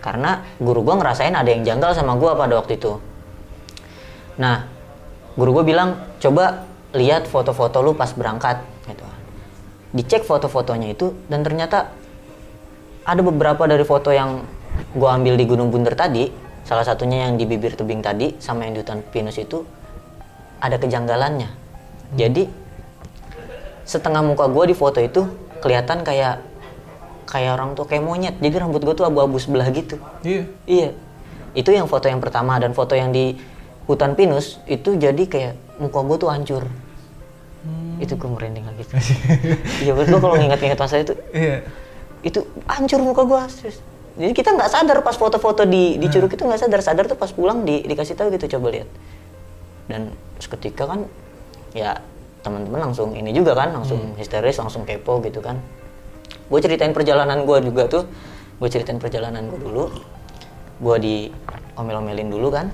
karena 0.01 0.43
guru 0.57 0.81
gue 0.83 0.95
ngerasain 0.97 1.35
ada 1.35 1.47
yang 1.47 1.63
janggal 1.63 1.91
sama 1.95 2.17
gue 2.17 2.31
pada 2.33 2.53
waktu 2.59 2.75
itu. 2.79 2.97
Nah 4.39 4.67
guru 5.35 5.61
gue 5.61 5.65
bilang 5.71 5.95
coba 6.19 6.67
lihat 6.91 7.27
foto-foto 7.27 7.79
lu 7.79 7.95
pas 7.95 8.11
berangkat 8.11 8.63
gitu. 8.87 9.05
Dicek 9.91 10.23
foto-fotonya 10.23 10.95
itu 10.95 11.15
dan 11.27 11.43
ternyata 11.43 11.91
ada 13.03 13.21
beberapa 13.23 13.63
dari 13.67 13.83
foto 13.83 14.11
yang 14.11 14.43
gue 14.95 15.09
ambil 15.09 15.35
di 15.35 15.45
Gunung 15.47 15.71
Bunder 15.71 15.95
tadi 15.95 16.31
salah 16.71 16.87
satunya 16.87 17.27
yang 17.27 17.35
di 17.35 17.43
bibir 17.43 17.75
tebing 17.75 17.99
tadi 17.99 18.39
sama 18.39 18.63
yang 18.63 18.71
di 18.71 18.79
hutan 18.79 19.03
pinus 19.03 19.35
itu 19.35 19.67
ada 20.63 20.79
kejanggalannya. 20.79 21.51
Jadi 22.15 22.47
setengah 23.83 24.23
muka 24.23 24.47
gue 24.47 24.71
di 24.71 24.75
foto 24.79 25.03
itu 25.03 25.27
kelihatan 25.59 26.07
kayak 26.07 26.39
kayak 27.27 27.59
orang 27.59 27.75
tuh 27.75 27.83
kayak 27.83 28.07
monyet. 28.07 28.39
Jadi 28.39 28.55
rambut 28.55 28.79
gue 28.87 28.95
tuh 28.95 29.03
abu-abu 29.03 29.35
sebelah 29.35 29.67
gitu. 29.67 29.99
Iya. 30.23 30.47
iya. 30.63 30.89
Itu 31.51 31.75
yang 31.75 31.91
foto 31.91 32.07
yang 32.07 32.23
pertama 32.23 32.55
dan 32.55 32.71
foto 32.71 32.95
yang 32.95 33.11
di 33.11 33.35
hutan 33.83 34.15
pinus 34.15 34.63
itu 34.63 34.95
jadi 34.95 35.27
kayak 35.27 35.59
muka 35.75 35.99
gue 36.07 36.17
tuh 36.23 36.31
hancur. 36.31 36.63
Itu 37.99 38.15
gue 38.15 38.31
merinding 38.31 38.63
lagi. 38.63 38.87
Iya 39.83 39.91
gue 39.91 40.07
kalau 40.07 40.39
nginget-nginget 40.39 40.79
masa 40.79 41.03
itu 41.03 41.19
Iya. 41.35 41.67
itu 42.23 42.47
hancur 42.63 43.03
muka 43.03 43.27
gue 43.27 43.39
serius. 43.51 43.83
Jadi 44.19 44.33
kita 44.35 44.49
nggak 44.55 44.69
sadar 44.71 44.97
pas 45.03 45.15
foto-foto 45.15 45.63
di 45.63 45.95
di 45.95 46.07
curug 46.11 46.31
itu 46.31 46.43
nggak 46.43 46.61
sadar. 46.67 46.79
Sadar 46.83 47.05
tuh 47.07 47.15
pas 47.15 47.31
pulang 47.31 47.63
di 47.63 47.83
dikasih 47.85 48.15
tahu 48.15 48.31
gitu 48.35 48.57
coba 48.57 48.75
lihat. 48.75 48.89
Dan 49.87 50.11
seketika 50.39 50.87
kan 50.87 51.07
ya 51.71 51.95
teman-teman 52.41 52.91
langsung 52.91 53.13
ini 53.15 53.31
juga 53.31 53.55
kan 53.55 53.71
langsung 53.71 54.17
histeris 54.19 54.59
langsung 54.59 54.83
kepo 54.83 55.23
gitu 55.23 55.39
kan. 55.39 55.59
Gue 56.51 56.59
ceritain 56.59 56.91
perjalanan 56.91 57.47
gue 57.47 57.57
juga 57.63 57.87
tuh. 57.87 58.03
Gue 58.59 58.67
ceritain 58.67 58.99
perjalanan 58.99 59.47
gue 59.47 59.59
dulu. 59.59 59.87
Gue 60.81 60.95
di 60.99 61.15
omel-omelin 61.79 62.27
dulu 62.27 62.51
kan. 62.51 62.67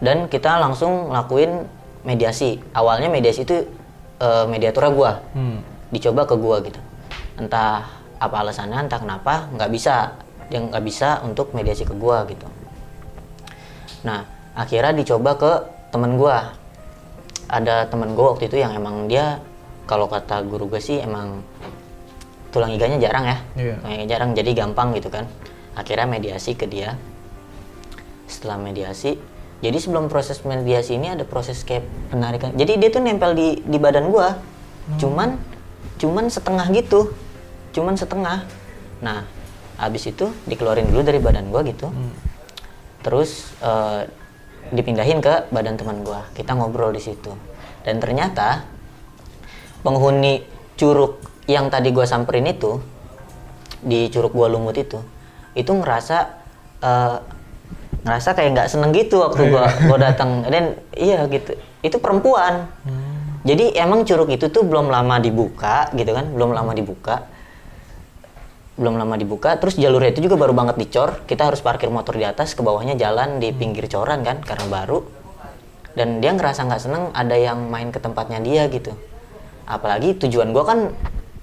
Dan 0.00 0.28
kita 0.28 0.60
langsung 0.60 1.12
ngelakuin 1.12 1.64
mediasi. 2.04 2.60
Awalnya 2.72 3.08
mediasi 3.08 3.44
itu 3.44 3.64
eh, 4.16 4.44
mediatornya 4.48 4.92
gue 4.92 5.10
Hmm. 5.36 5.58
dicoba 5.92 6.26
ke 6.26 6.34
gua 6.34 6.58
gitu. 6.64 6.80
Entah 7.38 7.84
apa 8.16 8.36
alasannya 8.40 8.88
entah 8.88 9.00
kenapa 9.00 9.48
nggak 9.52 9.70
bisa 9.72 10.16
dia 10.46 10.62
nggak 10.62 10.84
bisa 10.86 11.20
untuk 11.26 11.52
mediasi 11.52 11.82
ke 11.82 11.92
gua 11.92 12.24
gitu. 12.30 12.46
Nah 14.06 14.24
akhirnya 14.54 14.94
dicoba 14.94 15.36
ke 15.36 15.52
temen 15.90 16.16
gua. 16.16 16.54
Ada 17.46 17.86
temen 17.86 18.14
gua 18.18 18.34
waktu 18.34 18.50
itu 18.50 18.58
yang 18.58 18.74
emang 18.74 19.06
dia 19.06 19.38
kalau 19.86 20.10
kata 20.10 20.42
guru 20.42 20.66
gue 20.66 20.82
sih 20.82 20.98
emang 20.98 21.46
tulang 22.50 22.74
iganya 22.74 22.98
jarang 22.98 23.24
ya. 23.26 23.38
Tulang 23.54 23.94
iga 24.02 24.06
jarang 24.06 24.30
jadi 24.34 24.50
gampang 24.54 24.94
gitu 24.98 25.10
kan. 25.10 25.30
Akhirnya 25.78 26.10
mediasi 26.10 26.58
ke 26.58 26.66
dia. 26.66 26.98
Setelah 28.26 28.58
mediasi 28.58 29.14
jadi 29.62 29.78
sebelum 29.80 30.12
proses 30.12 30.44
mediasi 30.44 31.00
ini 31.00 31.16
ada 31.16 31.24
proses 31.24 31.62
kayak 31.62 31.86
penarikan. 32.12 32.52
Jadi 32.54 32.76
dia 32.76 32.88
tuh 32.92 33.02
nempel 33.02 33.32
di 33.34 33.62
di 33.62 33.78
badan 33.78 34.10
gua. 34.10 34.36
Cuman 34.98 35.38
cuman 35.96 36.28
setengah 36.28 36.66
gitu 36.76 37.14
cuman 37.76 37.92
setengah. 37.92 38.48
Nah 39.04 39.28
habis 39.76 40.08
itu 40.08 40.32
dikeluarin 40.48 40.88
dulu 40.88 41.04
dari 41.04 41.20
badan 41.20 41.52
gua 41.52 41.60
gitu. 41.68 41.92
Terus 43.04 43.52
eh, 43.60 44.08
dipindahin 44.72 45.20
ke 45.20 45.52
badan 45.52 45.76
teman 45.76 46.00
gua. 46.00 46.24
Kita 46.32 46.56
ngobrol 46.56 46.96
di 46.96 47.04
situ. 47.04 47.36
Dan 47.84 48.00
ternyata 48.00 48.64
penghuni 49.84 50.40
curug 50.80 51.20
yang 51.44 51.68
tadi 51.68 51.92
gua 51.92 52.08
samperin 52.08 52.48
itu 52.48 52.80
di 53.84 54.08
curug 54.08 54.32
gua 54.32 54.48
lumut 54.48 54.74
itu 54.80 54.98
itu 55.52 55.68
ngerasa 55.68 56.16
eh, 56.80 57.16
ngerasa 58.08 58.28
kayak 58.32 58.50
nggak 58.56 58.68
seneng 58.72 58.96
gitu 58.96 59.20
waktu 59.20 59.52
gua 59.52 59.68
gua 59.92 59.98
datang. 60.00 60.48
Dan 60.48 60.80
iya 60.96 61.28
gitu. 61.28 61.52
Itu 61.84 62.00
perempuan. 62.00 62.72
Jadi 63.46 63.78
emang 63.78 64.02
curug 64.02 64.26
itu 64.26 64.50
tuh 64.50 64.66
belum 64.66 64.90
lama 64.90 65.22
dibuka 65.22 65.86
gitu 65.94 66.10
kan 66.10 66.34
belum 66.34 66.50
lama 66.50 66.74
dibuka 66.74 67.35
belum 68.76 69.00
lama 69.00 69.16
dibuka 69.16 69.56
terus 69.56 69.80
jalurnya 69.80 70.12
itu 70.12 70.28
juga 70.28 70.36
baru 70.36 70.52
banget 70.52 70.76
dicor. 70.76 71.24
Kita 71.24 71.48
harus 71.48 71.64
parkir 71.64 71.88
motor 71.88 72.12
di 72.12 72.28
atas 72.28 72.52
ke 72.52 72.60
bawahnya 72.60 72.92
jalan 72.94 73.40
di 73.40 73.48
pinggir 73.50 73.88
coran 73.88 74.20
kan 74.20 74.44
karena 74.44 74.68
baru. 74.68 75.00
Dan 75.96 76.20
dia 76.20 76.36
ngerasa 76.36 76.68
nggak 76.68 76.82
seneng 76.84 77.02
ada 77.16 77.32
yang 77.32 77.72
main 77.72 77.88
ke 77.88 77.96
tempatnya 77.96 78.36
dia 78.44 78.68
gitu. 78.68 78.92
Apalagi 79.64 80.20
tujuan 80.20 80.52
gua 80.52 80.68
kan 80.68 80.78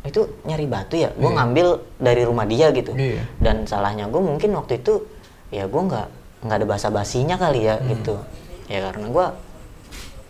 itu 0.05 0.29
nyari 0.45 0.69
batu 0.69 0.93
ya. 0.93 1.09
Gua 1.17 1.33
ngambil 1.33 1.81
dari 1.97 2.21
rumah 2.21 2.45
dia 2.45 2.69
gitu. 2.69 2.93
Iya. 2.93 3.25
dan 3.41 3.65
salahnya 3.65 4.05
gue 4.13 4.21
mungkin 4.21 4.53
waktu 4.53 4.77
itu 4.85 5.01
ya 5.49 5.65
gue 5.65 5.81
nggak 5.81 6.07
nggak 6.45 6.57
ada 6.61 6.67
basa 6.69 6.93
basinya 6.93 7.33
kali 7.41 7.65
ya 7.65 7.81
gitu. 7.89 8.21
Ya 8.69 8.93
karena 8.93 9.09
gue 9.09 9.25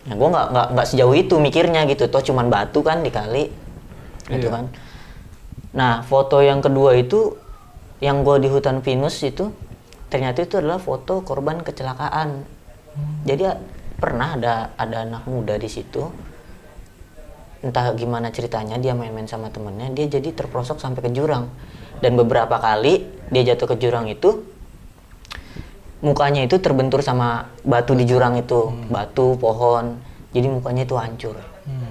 ya 0.08 0.14
gue 0.16 0.30
nggak 0.32 0.48
nggak 0.72 0.88
sejauh 0.88 1.16
itu 1.20 1.36
mikirnya 1.36 1.84
gitu. 1.92 2.08
Toh 2.08 2.24
cuman 2.24 2.48
batu 2.48 2.80
kan 2.80 3.04
dikali 3.04 3.52
gitu 4.32 4.48
Iya. 4.48 4.56
kan 4.56 4.64
nah 5.74 6.06
foto 6.06 6.40
yang 6.40 6.62
kedua 6.62 6.94
itu 6.96 7.34
yang 8.04 8.22
gue 8.22 8.36
di 8.44 8.50
hutan 8.52 8.84
Venus 8.84 9.18
itu 9.24 9.50
ternyata 10.12 10.46
itu 10.46 10.60
adalah 10.60 10.78
foto 10.78 11.26
korban 11.26 11.64
kecelakaan. 11.64 12.46
Jadi 13.26 13.50
pernah 13.98 14.38
ada 14.38 14.54
ada 14.78 15.08
anak 15.08 15.26
muda 15.26 15.58
di 15.58 15.66
situ 15.66 16.06
entah 17.64 17.96
gimana 17.96 18.28
ceritanya 18.28 18.76
dia 18.76 18.92
main-main 18.92 19.24
sama 19.26 19.48
temennya 19.48 19.88
dia 19.96 20.06
jadi 20.12 20.36
terprosok 20.36 20.78
sampai 20.78 21.08
ke 21.08 21.12
jurang. 21.16 21.50
Dan 22.04 22.20
beberapa 22.20 22.60
kali 22.60 23.08
dia 23.32 23.42
jatuh 23.56 23.74
ke 23.74 23.76
jurang 23.80 24.12
itu 24.12 24.44
mukanya 26.04 26.44
itu 26.44 26.60
terbentur 26.60 27.00
sama 27.00 27.48
batu 27.64 27.96
di 27.96 28.04
jurang 28.04 28.36
itu. 28.36 28.70
Batu 28.92 29.40
pohon 29.40 29.98
jadi 30.36 30.52
mukanya 30.52 30.84
itu 30.84 31.00
hancur. 31.00 31.40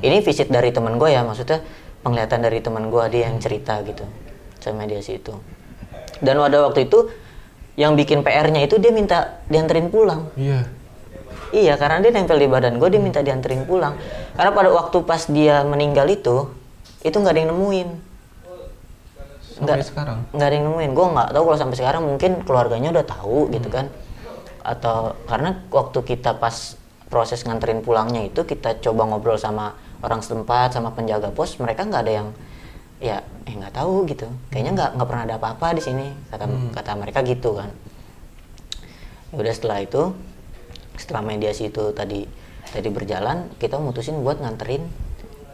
Ini 0.05 0.21
visit 0.21 0.53
dari 0.53 0.69
teman 0.71 1.01
gue 1.01 1.09
ya 1.09 1.25
maksudnya 1.25 1.65
penglihatan 2.03 2.43
dari 2.43 2.59
teman 2.59 2.91
gue 2.91 3.05
dia 3.11 3.31
yang 3.31 3.39
cerita 3.39 3.79
gitu 3.87 4.05
sama 4.59 4.85
mediasi 4.87 5.19
itu 5.19 5.35
dan 6.23 6.39
pada 6.39 6.71
waktu 6.71 6.87
itu 6.87 7.11
yang 7.79 7.97
bikin 7.97 8.21
PR-nya 8.21 8.69
itu 8.69 8.77
dia 8.77 8.93
minta 8.93 9.43
dianterin 9.49 9.89
pulang 9.89 10.29
Iya. 10.37 10.69
Iya, 11.53 11.77
karena 11.77 12.01
dia 12.01 12.17
nempel 12.17 12.41
di 12.41 12.49
badan 12.49 12.81
gue, 12.81 12.89
dia 12.89 12.97
minta 12.97 13.21
dianterin 13.21 13.69
pulang. 13.69 13.93
Karena 14.33 14.57
pada 14.57 14.73
waktu 14.73 15.05
pas 15.05 15.29
dia 15.29 15.61
meninggal 15.69 16.09
itu, 16.09 16.49
itu 17.05 17.13
nggak 17.13 17.29
ada 17.29 17.41
yang 17.45 17.51
nemuin. 17.53 17.89
Sampai 19.61 19.85
sekarang. 19.85 20.19
Nggak 20.33 20.49
ada 20.49 20.55
yang 20.57 20.67
nemuin. 20.73 20.91
Gue 20.97 21.07
nggak 21.13 21.29
tahu 21.37 21.43
kalau 21.53 21.59
sampai 21.61 21.77
sekarang 21.77 22.03
mungkin 22.09 22.41
keluarganya 22.49 22.89
udah 22.97 23.05
tahu 23.05 23.53
gitu 23.53 23.69
kan. 23.69 23.93
Atau 24.65 25.13
karena 25.29 25.61
waktu 25.69 25.99
kita 26.01 26.41
pas 26.41 26.81
proses 27.13 27.45
nganterin 27.45 27.85
pulangnya 27.85 28.25
itu 28.25 28.49
kita 28.49 28.81
coba 28.81 29.13
ngobrol 29.13 29.37
sama 29.37 29.77
orang 30.03 30.21
setempat, 30.21 30.75
sama 30.75 30.91
penjaga 30.93 31.31
pos, 31.31 31.57
mereka 31.63 31.87
nggak 31.87 32.03
ada 32.03 32.13
yang 32.13 32.29
ya 33.03 33.19
eh 33.47 33.55
nggak 33.55 33.75
tahu 33.75 34.07
gitu. 34.07 34.27
Kayaknya 34.51 34.73
nggak 34.79 34.91
nggak 34.99 35.09
pernah 35.09 35.25
ada 35.27 35.37
apa-apa 35.39 35.79
di 35.79 35.83
sini 35.83 36.07
kata 36.31 36.45
kata 36.75 36.91
mereka 36.99 37.23
gitu 37.23 37.59
kan. 37.59 37.71
Ya 39.33 39.35
udah 39.41 39.55
setelah 39.55 39.79
itu 39.83 40.13
setelah 41.01 41.25
mediasi 41.25 41.73
itu 41.73 41.95
tadi 41.97 42.29
tadi 42.73 42.89
berjalan 42.93 43.49
kita 43.57 43.81
mutusin 43.81 44.21
buat 44.21 44.39
nganterin 44.39 44.85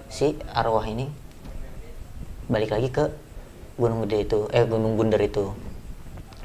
si 0.08 0.34
arwah 0.52 0.84
ini 0.84 1.08
balik 2.48 2.72
lagi 2.72 2.88
ke 2.88 3.12
gunung 3.78 4.04
gede 4.08 4.26
itu 4.26 4.40
eh 4.50 4.64
gunung 4.66 4.98
bundar 4.98 5.20
itu 5.22 5.52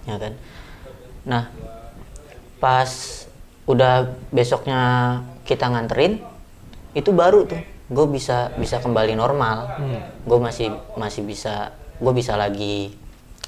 ya 0.06 0.20
kan 0.20 0.34
nah 1.24 1.44
pas 2.60 2.90
udah 3.66 4.12
besoknya 4.30 4.80
kita 5.48 5.72
nganterin 5.72 6.20
itu 6.94 7.10
baru 7.16 7.48
tuh 7.48 7.64
gue 7.94 8.06
bisa 8.10 8.50
bisa 8.58 8.82
kembali 8.82 9.14
normal. 9.14 9.78
Gue 10.26 10.40
masih 10.42 10.74
masih 10.98 11.22
bisa 11.24 11.72
gue 12.02 12.12
bisa 12.12 12.34
lagi 12.34 12.98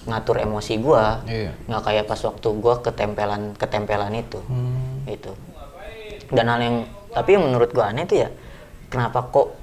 ngatur 0.06 0.38
emosi 0.38 0.78
gue 0.78 1.06
Iya. 1.26 1.52
nggak 1.66 1.82
kayak 1.82 2.06
pas 2.06 2.22
waktu 2.22 2.48
gue 2.48 2.76
ketempelan 2.86 3.58
ketempelan 3.58 4.14
itu. 4.14 4.40
Hmm. 4.46 5.02
itu. 5.10 5.34
Dan 6.30 6.46
hal 6.50 6.62
yang 6.62 6.78
tapi 7.10 7.38
yang 7.38 7.44
menurut 7.50 7.74
gue 7.74 7.82
aneh 7.82 8.06
tuh 8.06 8.22
ya 8.22 8.30
kenapa 8.90 9.26
kok 9.30 9.58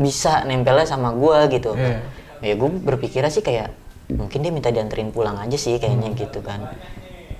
bisa 0.00 0.42
nempelnya 0.48 0.88
sama 0.88 1.12
gue 1.12 1.38
gitu? 1.52 1.76
Iya. 1.76 2.00
ya 2.44 2.54
gue 2.56 2.70
berpikirnya 2.80 3.28
sih 3.32 3.44
kayak 3.44 3.72
mungkin 4.12 4.44
dia 4.44 4.52
minta 4.52 4.68
dianterin 4.68 5.08
pulang 5.12 5.36
aja 5.40 5.56
sih 5.56 5.76
kayaknya 5.76 6.16
gitu 6.16 6.40
kan. 6.40 6.64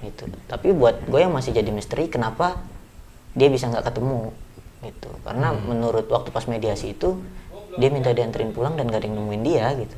Gitu. 0.05 0.29
Tapi 0.45 0.73
buat 0.76 1.00
gue 1.09 1.21
yang 1.21 1.33
masih 1.33 1.57
jadi 1.57 1.69
misteri 1.73 2.12
kenapa 2.12 2.61
dia 3.33 3.49
bisa 3.49 3.69
nggak 3.69 3.88
ketemu 3.88 4.33
gitu. 4.85 5.11
Karena 5.25 5.57
menurut 5.57 6.07
waktu 6.12 6.29
pas 6.31 6.45
mediasi 6.45 6.93
itu 6.93 7.21
dia 7.75 7.91
minta 7.91 8.14
dianterin 8.14 8.55
pulang 8.55 8.79
dan 8.79 8.87
gak 8.87 9.03
ada 9.03 9.07
yang 9.11 9.17
nemuin 9.19 9.43
dia 9.43 9.67
gitu. 9.75 9.97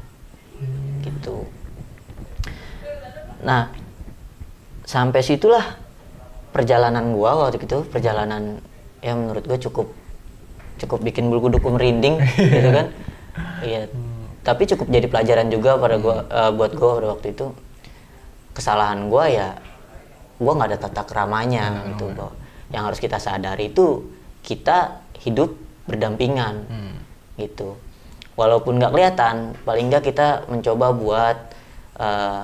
Gitu. 1.05 1.37
Nah 3.45 3.69
sampai 4.87 5.21
situlah 5.21 5.77
perjalanan 6.55 7.13
gua 7.13 7.47
waktu 7.47 7.61
itu 7.61 7.85
perjalanan 7.91 8.63
yang 9.05 9.27
menurut 9.29 9.45
gua 9.45 9.59
cukup 9.61 9.93
cukup 10.81 11.01
bikin 11.05 11.29
bulu 11.29 11.51
kuduk 11.51 11.67
merinding 11.69 12.23
gitu 12.57 12.71
kan. 12.73 12.87
Iya. 13.61 13.93
Tapi 14.47 14.63
cukup 14.71 14.87
jadi 14.89 15.07
pelajaran 15.11 15.51
juga 15.51 15.77
pada 15.77 15.97
gua 16.01 16.17
eh, 16.27 16.51
buat 16.55 16.73
gua 16.79 16.91
pada 17.03 17.09
waktu 17.19 17.35
itu. 17.37 17.47
Kesalahan 18.57 19.13
gua 19.13 19.29
ya 19.29 19.49
gua 20.41 20.53
nggak 20.57 20.69
ada 20.73 20.79
tata 20.81 21.03
keramanya 21.05 21.93
gitu 21.93 22.09
bahwa 22.17 22.33
yang 22.73 22.83
harus 22.89 22.99
kita 22.99 23.21
sadari 23.23 23.71
itu 23.71 24.03
kita 24.47 25.03
hidup 25.27 25.59
berdampingan 25.91 26.63
gitu. 27.35 27.75
Walaupun 28.39 28.79
nggak 28.79 28.93
kelihatan 28.95 29.59
paling 29.67 29.91
nggak 29.91 30.07
kita 30.07 30.47
mencoba 30.47 30.95
buat 30.95 31.37
eh, 31.99 32.43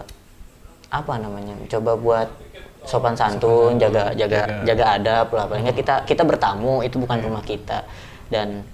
apa 0.92 1.12
namanya 1.16 1.54
mencoba 1.56 1.94
buat 1.96 2.28
sopan 2.82 3.14
santun 3.14 3.78
jaga 3.78 4.10
jaga 4.18 4.66
jaga. 4.66 4.84
adab 4.98 5.26
lah. 5.30 5.44
Paling 5.46 5.62
nggak 5.70 5.78
kita 5.78 5.94
kita 6.02 6.22
bertamu 6.26 6.82
itu 6.82 6.98
bukan 6.98 7.22
rumah 7.22 7.44
kita. 7.46 7.86
Dan 8.26 8.66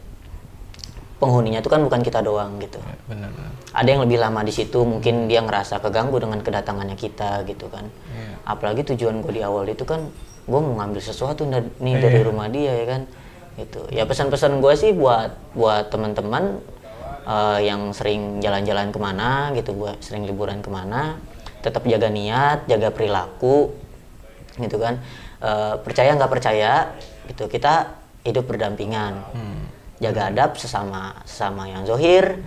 penghuninya 1.19 1.59
itu 1.59 1.67
kan 1.69 1.83
bukan 1.83 2.01
kita 2.01 2.23
doang 2.23 2.63
gitu. 2.63 2.79
Ya, 2.79 2.95
benar 3.11 3.31
benar. 3.35 3.51
ada 3.75 3.89
yang 3.91 4.01
lebih 4.07 4.19
lama 4.23 4.41
di 4.47 4.55
situ 4.55 4.81
mungkin 4.87 5.27
dia 5.27 5.43
ngerasa 5.43 5.83
keganggu 5.83 6.17
dengan 6.23 6.41
kedatangannya 6.41 6.95
kita 6.97 7.43
gitu 7.45 7.67
kan. 7.69 7.85
Iya. 8.15 8.35
apalagi 8.49 8.81
tujuan 8.95 9.21
gue 9.21 9.33
di 9.37 9.43
awal 9.45 9.69
itu 9.69 9.85
kan 9.85 10.09
gue 10.49 10.61
mau 10.63 10.75
ngambil 10.81 11.03
sesuatu 11.05 11.45
nih 11.51 11.95
dari 12.01 12.25
rumah 12.25 12.49
dia 12.49 12.73
ya 12.73 12.87
kan 12.89 13.03
gitu. 13.59 13.83
Ya 13.91 14.07
pesan-pesan 14.07 14.63
gue 14.63 14.75
sih 14.79 14.91
buat 14.95 15.35
buat 15.53 15.91
teman-teman 15.91 16.63
eh, 17.27 17.61
yang 17.67 17.91
sering 17.91 18.39
jalan-jalan 18.39 18.95
ke 18.95 18.99
mana 19.03 19.51
gitu 19.59 19.75
gue 19.75 19.93
sering 19.99 20.25
liburan 20.25 20.63
ke 20.63 20.71
mana 20.71 21.19
tetap 21.59 21.83
jaga 21.91 22.07
niat 22.07 22.71
jaga 22.71 22.95
perilaku 22.95 23.75
gitu 24.57 24.79
kan. 24.79 25.03
Eh, 25.43 25.75
percaya 25.83 26.15
nggak 26.15 26.31
percaya 26.31 26.95
gitu 27.27 27.51
kita 27.51 27.99
hidup 28.23 28.47
berdampingan. 28.47 29.27
Jaga 29.99 30.31
adab 30.31 30.55
sesama 30.55 31.27
sesama 31.27 31.67
yang 31.67 31.83
zohir 31.83 32.39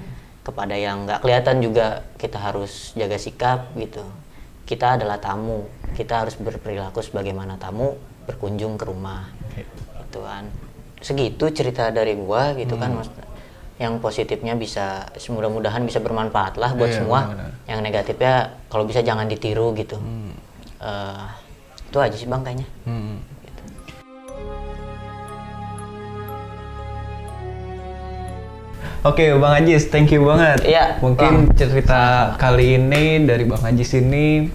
kepada 0.42 0.74
yang 0.74 1.04
nggak 1.04 1.20
kelihatan 1.20 1.60
juga 1.60 2.08
kita 2.16 2.40
harus 2.40 2.96
jaga 2.96 3.20
sikap 3.20 3.76
gitu. 3.76 4.02
Kita 4.64 4.96
adalah 4.96 5.20
tamu 5.20 5.68
kita 5.92 6.24
harus 6.24 6.40
berperilaku 6.40 7.04
sebagaimana 7.04 7.60
tamu 7.60 8.00
berkunjung 8.24 8.80
ke 8.80 8.88
rumah 8.88 9.28
gitu 10.12 10.24
kan 10.24 10.48
segitu 11.02 11.50
cerita 11.50 11.90
dari 11.90 12.14
gua 12.14 12.54
gitu 12.54 12.78
kan 12.78 12.94
Mas. 12.96 13.10
yang 13.76 13.98
positifnya 13.98 14.54
bisa 14.54 15.04
mudah-mudahan 15.28 15.82
bisa 15.82 15.98
bermanfaat 15.98 16.54
lah 16.56 16.72
buat 16.72 16.88
Iya, 16.88 16.98
semua 16.98 17.20
benar-benar. 17.26 17.52
yang 17.66 17.80
negatifnya 17.82 18.34
kalau 18.70 18.86
bisa 18.86 19.02
jangan 19.02 19.26
ditiru 19.26 19.74
gitu 19.74 19.98
Eh, 20.78 21.26
itu 21.86 21.98
aja 21.98 22.16
sih 22.16 22.26
bang 22.26 22.42
kayaknya 22.42 22.68
Hmm. 22.84 23.18
Oke, 29.02 29.34
Bang 29.34 29.58
Ajis, 29.58 29.90
thank 29.90 30.14
you 30.14 30.22
banget. 30.24 30.62
Iya, 30.64 31.02
Mungkin 31.02 31.50
Bang. 31.50 31.58
cerita 31.58 32.34
kali 32.38 32.78
ini 32.78 33.26
dari 33.26 33.50
Bang 33.50 33.66
Ajis 33.66 33.98
ini 33.98 34.46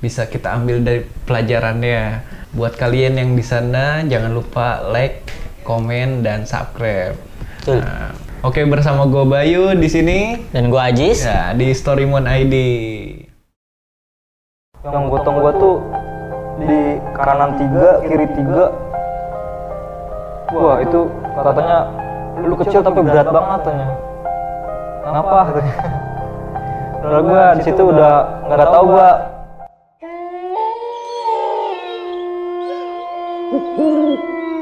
bisa 0.00 0.24
kita 0.24 0.56
ambil 0.56 0.80
dari 0.80 1.00
pelajarannya. 1.28 2.24
Buat 2.56 2.80
kalian 2.80 3.20
yang 3.20 3.36
di 3.36 3.44
sana, 3.44 4.00
jangan 4.02 4.32
lupa 4.32 4.80
like, 4.88 5.28
komen, 5.66 6.22
dan 6.22 6.46
subscribe. 6.46 7.18
Betul. 7.58 7.82
Nah, 7.82 8.14
Oke, 8.46 8.62
bersama 8.62 9.10
gue 9.10 9.26
Bayu 9.26 9.74
di 9.74 9.90
sini 9.90 10.38
dan 10.54 10.70
gua 10.70 10.94
Ajis 10.94 11.26
ya 11.26 11.50
di 11.50 11.74
Storymon 11.74 12.30
ID. 12.30 12.54
yang 14.86 15.10
gotong 15.10 15.42
gua 15.42 15.50
tuh 15.58 15.82
di 16.62 17.02
kanan 17.18 17.58
tiga 17.58 17.98
kiri 18.06 18.26
tiga 18.38 18.70
wah 20.54 20.78
itu 20.78 21.10
katanya 21.34 21.90
lu 22.46 22.54
kecil 22.54 22.86
tapi 22.86 23.02
berat 23.02 23.26
banget 23.26 23.66
katanya 23.66 23.88
kenapa 25.02 25.36
katanya 25.50 25.74
Padahal 27.02 27.22
gua 27.26 27.44
di 27.58 27.62
situ 27.66 27.82
udah 27.82 28.14
nggak 28.46 28.70
tahu 28.70 28.84
gua 28.94 29.10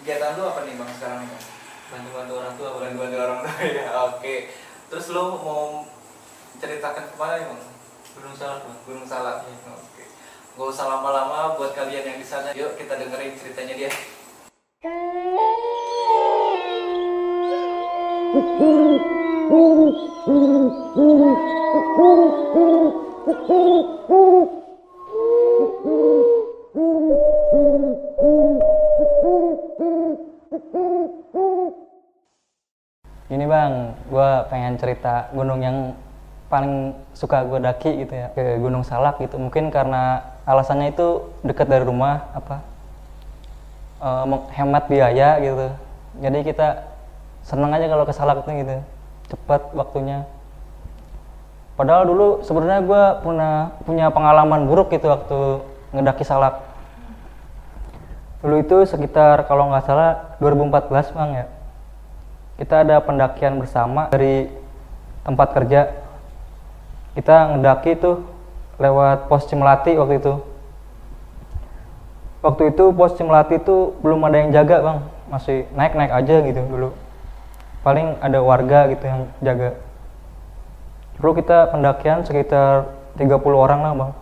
Kegiatan 0.00 0.32
lu 0.40 0.48
apa 0.48 0.64
nih 0.64 0.80
bang 0.80 0.88
sekarang 0.96 1.28
ini? 1.28 1.36
Bantu-bantu 1.92 2.32
orang 2.40 2.56
tua. 2.56 2.80
Bantu-bantu 2.80 3.16
orang 3.20 3.44
tua 3.44 3.52
ya. 3.76 3.84
Oke. 4.08 4.48
Terus 4.88 5.12
lu 5.12 5.36
mau 5.44 5.84
ceritakan 6.56 7.04
ke 7.04 7.20
mana 7.20 7.36
nih 7.36 7.52
bang? 7.52 7.60
Gunung 8.16 8.32
Salak 8.32 8.64
bang. 8.64 8.80
Gunung 8.88 9.04
Salak. 9.04 9.44
Oke. 9.44 10.08
Gak 10.56 10.68
usah 10.72 10.88
lama-lama 10.88 11.52
buat 11.60 11.76
kalian 11.76 12.16
yang 12.16 12.16
di 12.16 12.24
sana. 12.24 12.48
Yuk 12.56 12.80
kita 12.80 12.96
dengerin 12.96 13.36
ceritanya 13.36 13.76
dia. 13.76 13.92
Gini 33.30 33.46
bang, 33.46 33.94
gue 34.10 34.30
pengen 34.50 34.74
cerita 34.74 35.30
gunung 35.30 35.62
yang 35.62 35.94
paling 36.50 36.98
suka 37.14 37.46
gue 37.46 37.62
daki 37.62 38.02
gitu 38.02 38.10
ya 38.18 38.26
ke 38.34 38.58
Gunung 38.58 38.82
Salak 38.82 39.22
gitu. 39.22 39.38
Mungkin 39.38 39.70
karena 39.70 40.34
alasannya 40.42 40.90
itu 40.90 41.30
dekat 41.46 41.70
dari 41.70 41.86
rumah 41.86 42.26
apa 42.34 42.58
eh, 44.02 44.24
menghemat 44.26 44.90
biaya 44.90 45.38
gitu. 45.38 45.70
Jadi 46.18 46.38
kita 46.42 46.90
seneng 47.46 47.70
aja 47.70 47.86
kalau 47.86 48.02
ke 48.02 48.10
Salak 48.10 48.42
itu 48.42 48.50
gitu, 48.66 48.82
cepat 49.30 49.62
waktunya. 49.78 50.26
Padahal 51.78 52.10
dulu 52.10 52.42
sebenarnya 52.42 52.82
gue 52.82 53.02
punya 53.22 53.50
punya 53.86 54.06
pengalaman 54.10 54.66
buruk 54.66 54.90
gitu 54.90 55.06
waktu 55.06 55.62
ngedaki 55.94 56.26
Salak. 56.26 56.66
Dulu 58.42 58.58
itu 58.58 58.90
sekitar 58.90 59.46
kalau 59.46 59.70
nggak 59.70 59.86
salah 59.86 60.34
2014 60.42 61.14
bang 61.14 61.30
ya 61.30 61.59
kita 62.60 62.84
ada 62.84 63.00
pendakian 63.00 63.56
bersama 63.56 64.12
dari 64.12 64.52
tempat 65.24 65.56
kerja. 65.56 65.96
Kita 67.16 67.56
ngedaki 67.56 67.96
tuh 67.96 68.20
lewat 68.76 69.32
pos 69.32 69.48
Cimelati 69.48 69.96
waktu 69.96 70.20
itu. 70.20 70.44
Waktu 72.44 72.76
itu 72.76 72.84
pos 72.92 73.16
Cimelati 73.16 73.56
itu 73.56 73.96
belum 74.04 74.20
ada 74.28 74.44
yang 74.44 74.52
jaga 74.52 74.76
bang. 74.84 74.98
Masih 75.32 75.64
naik-naik 75.72 76.12
aja 76.12 76.36
gitu 76.44 76.60
dulu. 76.68 76.92
Paling 77.80 78.20
ada 78.20 78.44
warga 78.44 78.92
gitu 78.92 79.08
yang 79.08 79.32
jaga. 79.40 79.80
Dulu 81.16 81.40
kita 81.40 81.72
pendakian 81.72 82.28
sekitar 82.28 82.92
30 83.16 83.40
orang 83.56 83.80
lah 83.80 83.92
bang. 83.96 84.12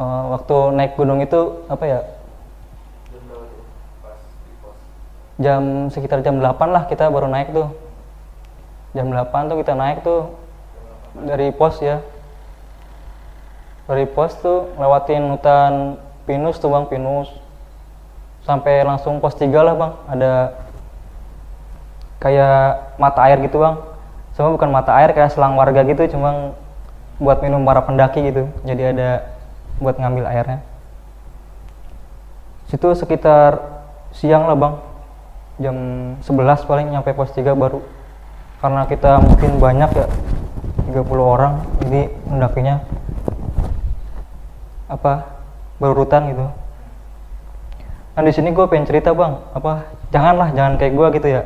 Eh, 0.00 0.24
waktu 0.32 0.56
naik 0.80 0.96
gunung 0.96 1.20
itu 1.20 1.60
apa 1.68 1.84
ya 1.84 2.00
jam 5.40 5.88
sekitar 5.88 6.20
jam 6.20 6.36
8 6.36 6.60
lah 6.68 6.84
kita 6.84 7.08
baru 7.08 7.26
naik 7.26 7.56
tuh. 7.56 7.72
Jam 8.92 9.08
8 9.08 9.48
tuh 9.48 9.56
kita 9.64 9.72
naik 9.72 10.04
tuh 10.04 10.36
dari 11.16 11.48
pos 11.50 11.80
ya. 11.80 12.04
Dari 13.88 14.04
pos 14.04 14.36
tuh 14.38 14.68
lewatin 14.76 15.32
hutan 15.32 15.96
pinus 16.28 16.60
tuh 16.60 16.68
bang 16.68 16.84
pinus. 16.92 17.32
Sampai 18.44 18.84
langsung 18.84 19.18
pos 19.18 19.32
3 19.34 19.48
lah 19.64 19.74
bang. 19.74 19.92
Ada 20.12 20.32
kayak 22.20 23.00
mata 23.00 23.20
air 23.24 23.40
gitu 23.40 23.64
bang. 23.64 23.80
Cuma 24.36 24.52
bukan 24.52 24.68
mata 24.68 24.92
air 25.00 25.16
kayak 25.16 25.32
selang 25.32 25.56
warga 25.56 25.80
gitu 25.88 26.04
cuma 26.12 26.52
buat 27.16 27.40
minum 27.40 27.64
para 27.64 27.80
pendaki 27.80 28.28
gitu. 28.28 28.44
Jadi 28.68 28.92
ada 28.92 29.24
buat 29.80 29.96
ngambil 29.96 30.28
airnya. 30.28 30.60
Situ 32.68 32.92
sekitar 32.92 33.56
siang 34.12 34.44
lah 34.44 34.54
bang 34.54 34.89
jam 35.60 35.76
11 36.24 36.64
paling 36.64 36.88
nyampe 36.90 37.12
pos 37.12 37.30
3 37.36 37.52
baru. 37.52 37.84
Karena 38.64 38.88
kita 38.88 39.20
mungkin 39.20 39.60
banyak 39.60 39.90
ya 39.92 40.06
30 40.90 41.06
orang 41.20 41.64
jadi 41.84 42.08
mendakinya 42.26 42.82
apa 44.90 45.28
berurutan 45.78 46.32
gitu. 46.32 46.46
Nah 48.16 48.22
di 48.26 48.32
sini 48.34 48.50
gue 48.50 48.64
pengen 48.66 48.88
cerita 48.88 49.12
bang. 49.14 49.38
Apa 49.52 49.86
janganlah 50.10 50.50
jangan 50.56 50.80
kayak 50.80 50.96
gue 50.96 51.08
gitu 51.20 51.28
ya. 51.28 51.42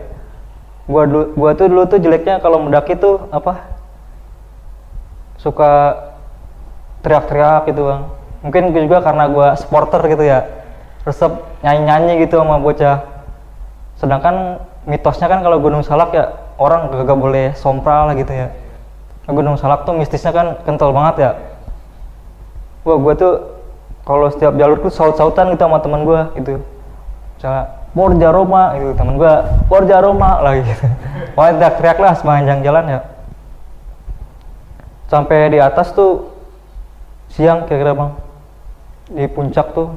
Gua 0.85 1.09
dulu 1.09 1.33
gua 1.33 1.51
tuh 1.57 1.67
dulu 1.73 1.83
tuh 1.89 1.97
jeleknya 1.97 2.45
kalau 2.45 2.61
mendaki 2.61 2.93
tuh 3.01 3.25
apa 3.33 3.73
suka 5.41 5.97
teriak-teriak 7.01 7.73
gitu 7.73 7.89
bang. 7.89 8.03
Mungkin 8.45 8.77
juga 8.77 9.01
karena 9.01 9.25
gua 9.33 9.57
supporter 9.57 10.05
gitu 10.13 10.25
ya. 10.29 10.45
Resep 11.09 11.33
nyanyi-nyanyi 11.65 12.29
gitu 12.29 12.37
sama 12.41 12.61
bocah 12.61 13.14
sedangkan 13.99 14.61
mitosnya 14.85 15.31
kan 15.31 15.41
kalau 15.41 15.59
Gunung 15.63 15.83
Salak 15.87 16.13
ya 16.13 16.35
orang 16.61 16.93
gak, 16.93 17.19
boleh 17.19 17.55
sompral 17.57 18.11
lah 18.11 18.15
gitu 18.15 18.31
ya. 18.31 18.53
Nah, 19.25 19.33
Gunung 19.33 19.57
Salak 19.57 19.89
tuh 19.89 19.97
mistisnya 19.97 20.31
kan 20.31 20.61
kental 20.63 20.93
banget 20.93 21.15
ya. 21.19 21.31
Wah 22.85 23.01
gue 23.01 23.15
tuh 23.17 23.35
kalau 24.05 24.29
setiap 24.29 24.53
jalur 24.61 24.77
tuh 24.85 24.93
saut-sautan 24.93 25.57
gitu 25.57 25.65
sama 25.65 25.81
teman 25.81 26.05
gue 26.05 26.21
gitu. 26.37 26.61
Misalnya 27.41 27.65
Borja 27.97 28.29
Roma 28.29 28.77
gitu 28.77 28.93
teman 28.93 29.17
gue 29.17 29.35
Borja 29.73 29.97
Roma 30.05 30.45
lagi 30.45 30.69
gitu. 30.69 30.85
Wah 31.39 31.51
teriak-teriak 31.57 31.99
lah 31.99 32.13
sepanjang 32.13 32.61
jalan 32.61 32.85
ya. 32.87 33.01
Sampai 35.09 35.49
di 35.49 35.59
atas 35.63 35.97
tuh 35.97 36.29
siang 37.33 37.65
kira-kira 37.65 37.97
bang. 37.97 38.13
Di 39.09 39.25
puncak 39.33 39.73
tuh 39.73 39.97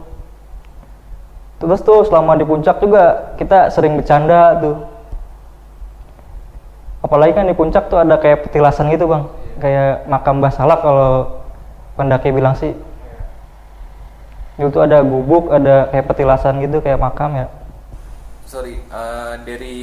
terus 1.58 1.82
tuh 1.82 2.06
selama 2.06 2.38
di 2.38 2.46
puncak 2.46 2.78
juga 2.78 3.34
kita 3.38 3.74
sering 3.74 3.98
bercanda 3.98 4.58
tuh. 4.62 4.78
Apalagi 7.02 7.34
kan 7.38 7.46
di 7.46 7.56
puncak 7.58 7.90
tuh 7.90 8.02
ada 8.02 8.18
kayak 8.18 8.50
petilasan 8.50 8.90
gitu 8.94 9.10
bang. 9.10 9.24
Kayak 9.58 10.06
makam 10.06 10.38
Mbah 10.38 10.54
Salak 10.54 10.86
kalau 10.86 11.42
pendaki 11.98 12.30
bilang 12.30 12.54
sih. 12.58 12.74
Itu 14.58 14.82
ada 14.82 15.06
gubuk 15.06 15.54
ada 15.54 15.90
kayak 15.94 16.06
petilasan 16.10 16.62
gitu 16.62 16.82
kayak 16.82 17.02
makam 17.02 17.34
ya. 17.38 17.48
Sorry 18.46 18.80
eh, 18.80 19.34
dari 19.46 19.78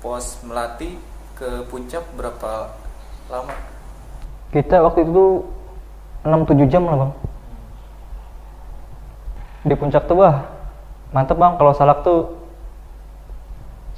pos 0.00 0.44
melati 0.44 0.96
ke 1.36 1.64
puncak 1.68 2.04
berapa 2.16 2.72
lama? 3.32 3.54
Kita 4.52 4.80
waktu 4.84 5.04
itu 5.04 5.44
6-7 6.24 6.72
jam 6.72 6.82
lah 6.88 6.96
bang 7.06 7.12
di 9.66 9.74
puncak 9.74 10.06
tuh 10.06 10.22
wah 10.22 10.46
mantep 11.10 11.34
bang. 11.34 11.58
Kalau 11.58 11.72
salak 11.74 12.06
tuh 12.06 12.38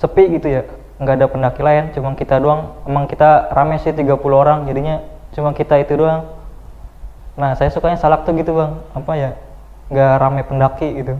sepi 0.00 0.40
gitu 0.40 0.48
ya. 0.48 0.62
Nggak 0.98 1.14
ada 1.14 1.26
pendaki 1.30 1.60
lain 1.60 1.92
cuma 1.92 2.16
kita 2.16 2.40
doang. 2.40 2.74
Emang 2.88 3.04
kita 3.04 3.52
rame 3.52 3.76
sih 3.78 3.92
30 3.92 4.16
orang. 4.32 4.64
Jadinya 4.64 5.04
cuma 5.36 5.52
kita 5.52 5.76
itu 5.78 5.94
doang. 5.94 6.24
Nah 7.36 7.54
saya 7.54 7.68
sukanya 7.68 8.00
salak 8.00 8.24
tuh 8.24 8.32
gitu 8.34 8.56
bang. 8.56 8.80
Apa 8.96 9.12
ya? 9.14 9.30
Nggak 9.92 10.12
rame 10.18 10.40
pendaki 10.42 10.88
gitu. 11.04 11.14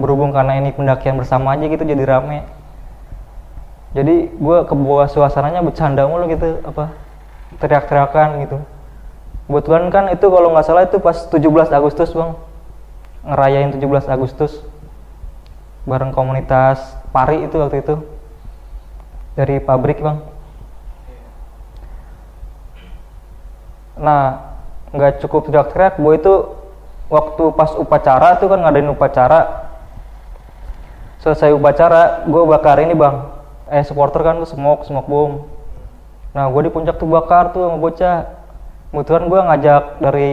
Berhubung 0.00 0.32
karena 0.32 0.56
ini 0.56 0.72
pendakian 0.72 1.20
bersama 1.20 1.52
aja 1.52 1.68
gitu 1.68 1.84
jadi 1.84 2.02
rame. 2.08 2.48
Jadi 3.92 4.36
gue 4.36 4.58
ke 4.68 4.74
bawah 4.76 5.08
suasananya 5.08 5.64
bercanda 5.64 6.04
mulu 6.04 6.28
gitu 6.28 6.60
apa 6.64 6.92
teriak-teriakan 7.60 8.44
gitu. 8.44 8.58
Kebetulan 9.48 9.88
kan 9.88 10.04
itu 10.12 10.28
kalau 10.28 10.52
nggak 10.52 10.66
salah 10.68 10.84
itu 10.84 11.00
pas 11.00 11.16
17 11.24 11.72
Agustus 11.72 12.12
bang 12.12 12.36
ngerayain 13.28 13.76
17 13.76 14.08
Agustus 14.08 14.64
bareng 15.84 16.12
komunitas 16.16 16.96
pari 17.12 17.44
itu 17.44 17.60
waktu 17.60 17.84
itu. 17.84 17.96
Dari 19.36 19.62
pabrik 19.62 20.02
bang. 20.02 20.18
Nah 24.00 24.56
nggak 24.88 25.20
cukup 25.22 25.46
teriak-teriak 25.46 26.00
gue 26.00 26.14
itu 26.16 26.34
waktu 27.12 27.44
pas 27.52 27.76
upacara 27.76 28.40
tuh 28.40 28.48
kan 28.48 28.64
ngadain 28.64 28.88
upacara. 28.88 29.70
Selesai 31.20 31.52
upacara 31.52 32.24
gue 32.26 32.42
bakar 32.48 32.80
ini 32.80 32.96
bang. 32.96 33.28
Eh 33.68 33.84
supporter 33.84 34.24
kan 34.24 34.40
tuh 34.40 34.48
smoke 34.48 34.88
smoke 34.88 35.06
bom 35.06 35.32
nah 36.36 36.44
gue 36.44 36.60
di 36.60 36.70
puncak 36.70 37.00
tuh 37.00 37.08
bakar 37.08 37.52
tuh 37.52 37.68
sama 37.68 37.76
bocah. 37.80 38.18
Kebetulan 38.88 39.24
gue 39.28 39.40
ngajak 39.52 39.82
dari 40.00 40.28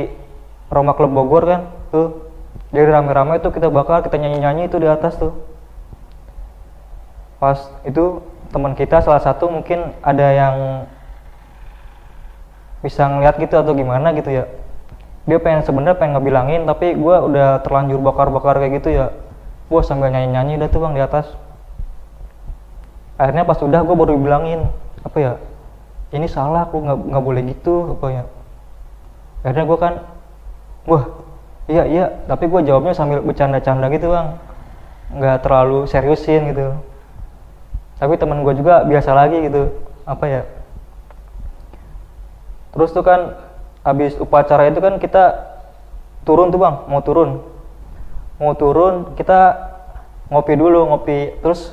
Roma 0.72 0.96
Klub 0.96 1.12
Bogor 1.12 1.44
kan 1.44 1.62
tuh 1.92 2.26
dari 2.76 2.92
rame-rame 2.92 3.40
tuh 3.40 3.56
kita 3.56 3.72
bakar 3.72 4.04
kita 4.04 4.20
nyanyi-nyanyi 4.20 4.68
itu 4.68 4.76
di 4.76 4.86
atas 4.92 5.16
tuh. 5.16 5.32
Pas 7.40 7.58
itu 7.88 8.20
teman 8.52 8.76
kita 8.76 9.00
salah 9.00 9.24
satu 9.24 9.48
mungkin 9.48 9.96
ada 10.04 10.28
yang 10.36 10.56
bisa 12.84 13.08
ngeliat 13.10 13.40
gitu 13.40 13.56
atau 13.58 13.74
gimana 13.74 14.12
gitu 14.14 14.30
ya. 14.30 14.46
Dia 15.26 15.42
pengen 15.42 15.66
sebenarnya 15.66 15.98
pengen 15.98 16.22
ngebilangin 16.22 16.70
tapi 16.70 16.94
gue 16.94 17.16
udah 17.32 17.66
terlanjur 17.66 17.98
bakar-bakar 18.04 18.62
kayak 18.62 18.84
gitu 18.84 18.94
ya. 18.94 19.06
Gue 19.72 19.82
sambil 19.82 20.14
nyanyi-nyanyi 20.14 20.62
udah 20.62 20.70
tuh 20.70 20.80
bang 20.86 20.94
di 20.94 21.02
atas. 21.02 21.28
Akhirnya 23.18 23.48
pas 23.48 23.58
udah 23.58 23.82
gue 23.82 23.96
baru 23.96 24.20
bilangin 24.20 24.70
apa 25.02 25.18
ya? 25.18 25.34
Ini 26.14 26.30
salah 26.30 26.70
aku 26.70 26.78
nggak 26.84 27.24
boleh 27.24 27.42
gitu 27.50 27.98
apa 27.98 28.08
ya. 28.14 28.24
Akhirnya 29.42 29.66
gue 29.66 29.78
kan 29.82 29.94
wah 30.86 31.25
iya 31.66 31.84
iya. 31.86 32.06
Tapi 32.26 32.50
gue 32.50 32.62
jawabnya 32.66 32.94
sambil 32.94 33.22
bercanda-canda 33.22 33.90
gitu 33.94 34.12
bang. 34.12 34.38
Nggak 35.14 35.46
terlalu 35.46 35.86
seriusin 35.86 36.54
gitu. 36.54 36.76
Tapi 37.96 38.14
teman 38.20 38.44
gue 38.44 38.54
juga 38.58 38.84
biasa 38.84 39.16
lagi 39.16 39.46
gitu. 39.48 39.72
Apa 40.04 40.26
ya? 40.28 40.42
Terus 42.76 42.92
tuh 42.92 43.06
kan 43.08 43.40
habis 43.86 44.18
upacara 44.20 44.68
itu 44.68 44.82
kan 44.84 45.00
kita 45.00 45.56
turun 46.28 46.52
tuh 46.52 46.60
bang. 46.60 46.76
Mau 46.92 47.02
turun. 47.02 47.42
Mau 48.36 48.54
turun 48.54 49.16
kita 49.16 49.56
ngopi 50.28 50.54
dulu 50.60 50.92
ngopi. 50.92 51.40
Terus 51.40 51.72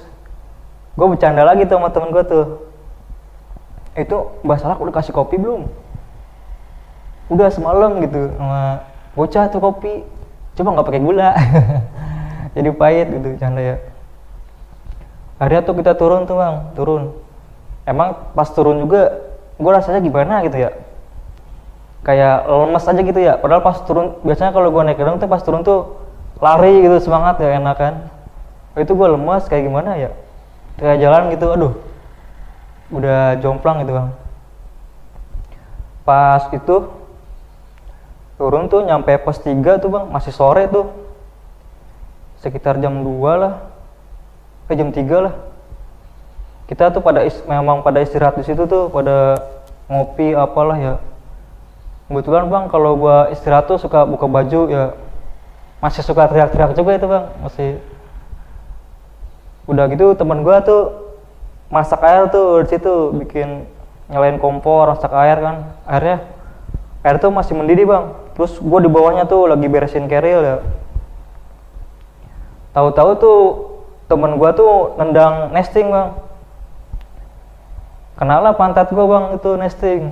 gue 0.95 1.07
bercanda 1.09 1.43
lagi 1.43 1.67
tuh 1.67 1.81
sama 1.81 1.91
temen 1.91 2.15
gue 2.15 2.25
tuh. 2.25 2.47
Itu 3.93 4.41
Mbak 4.41 4.59
Salak 4.61 4.81
udah 4.81 4.95
kasih 4.95 5.13
kopi 5.13 5.37
belum? 5.37 5.69
Udah 7.29 7.49
semalam 7.53 8.01
gitu 8.01 8.33
sama 8.37 8.92
bocah 9.13 9.53
tuh 9.53 9.61
kopi 9.61 10.05
cuma 10.57 10.77
nggak 10.77 10.87
pakai 10.89 11.03
gula. 11.03 11.31
Jadi 12.57 12.69
pahit 12.77 13.09
gitu 13.09 13.29
canda 13.41 13.61
ya. 13.61 13.77
Akhirnya 15.41 15.63
tuh 15.65 15.75
kita 15.81 15.93
turun 15.97 16.29
tuh 16.29 16.37
bang 16.37 16.55
turun. 16.77 17.03
Emang 17.89 18.15
pas 18.37 18.47
turun 18.53 18.85
juga 18.85 19.33
gue 19.57 19.73
rasanya 19.73 20.01
gimana 20.05 20.45
gitu 20.45 20.61
ya? 20.61 20.71
Kayak 22.05 22.47
lemes 22.47 22.85
aja 22.85 23.01
gitu 23.01 23.21
ya. 23.21 23.35
Padahal 23.41 23.63
pas 23.65 23.81
turun 23.89 24.21
biasanya 24.23 24.53
kalau 24.53 24.69
gue 24.69 24.83
naik 24.85 25.01
gunung 25.01 25.17
tuh 25.19 25.27
pas 25.27 25.41
turun 25.41 25.65
tuh 25.65 25.97
lari 26.39 26.85
gitu 26.85 27.01
semangat 27.01 27.41
ya 27.41 27.57
enak 27.57 27.77
kan? 27.81 27.95
Itu 28.77 28.93
gue 28.93 29.09
lemas 29.09 29.49
kayak 29.49 29.67
gimana 29.67 29.97
ya? 29.97 30.11
Kayak 30.77 30.97
jalan 31.01 31.23
gitu 31.33 31.47
aduh. 31.49 31.73
Udah 32.93 33.41
jomplang 33.41 33.83
gitu 33.83 33.97
bang. 33.97 34.09
Pas 36.05 36.45
itu 36.53 37.02
turun 38.43 38.67
tuh 38.67 38.83
nyampe 38.83 39.15
pos 39.23 39.39
3 39.39 39.79
tuh 39.79 39.87
bang. 39.87 40.11
Masih 40.11 40.35
sore 40.35 40.67
tuh. 40.67 40.91
Sekitar 42.43 42.83
jam 42.83 43.07
2 43.07 43.39
lah. 43.39 43.71
Eh 44.67 44.75
jam 44.75 44.91
3 44.91 44.99
lah. 45.23 45.35
Kita 46.67 46.91
tuh 46.91 46.99
pada 46.99 47.23
is 47.23 47.39
memang 47.47 47.87
pada 47.87 48.03
istirahat 48.03 48.35
di 48.35 48.43
situ 48.43 48.67
tuh 48.67 48.91
pada 48.91 49.39
ngopi 49.87 50.35
apalah 50.35 50.75
ya. 50.75 50.95
Kebetulan 52.11 52.51
bang 52.51 52.67
kalau 52.67 52.99
gua 52.99 53.31
istirahat 53.31 53.71
tuh 53.71 53.79
suka 53.79 54.03
buka 54.03 54.27
baju 54.27 54.61
ya. 54.67 54.99
Masih 55.79 56.03
suka 56.03 56.27
teriak-teriak 56.27 56.75
juga 56.75 56.99
itu 56.99 57.07
bang. 57.07 57.31
Masih. 57.47 57.79
Udah 59.71 59.87
gitu 59.87 60.19
teman 60.19 60.43
gua 60.43 60.59
tuh 60.67 61.15
masak 61.71 62.03
air 62.03 62.27
tuh 62.27 62.67
di 62.67 62.75
situ 62.75 63.15
bikin 63.23 63.71
nyalain 64.11 64.43
kompor 64.43 64.91
masak 64.91 65.15
air 65.15 65.39
kan. 65.39 65.57
Airnya 65.87 66.27
air 67.07 67.19
tuh 67.23 67.31
masih 67.31 67.55
mendidih 67.55 67.87
bang 67.87 68.15
terus 68.33 68.57
gue 68.57 68.79
di 68.81 68.91
bawahnya 68.91 69.29
tuh 69.29 69.49
lagi 69.49 69.67
beresin 69.69 70.09
keril 70.09 70.41
ya. 70.41 70.57
Tahu-tahu 72.73 73.11
tuh 73.21 73.41
temen 74.09 74.41
gue 74.41 74.51
tuh 74.57 74.97
nendang 74.97 75.53
nesting 75.53 75.93
bang. 75.93 76.17
Kenala 78.17 78.57
pantat 78.57 78.89
gue 78.89 79.05
bang 79.05 79.25
itu 79.37 79.51
nesting. 79.61 80.03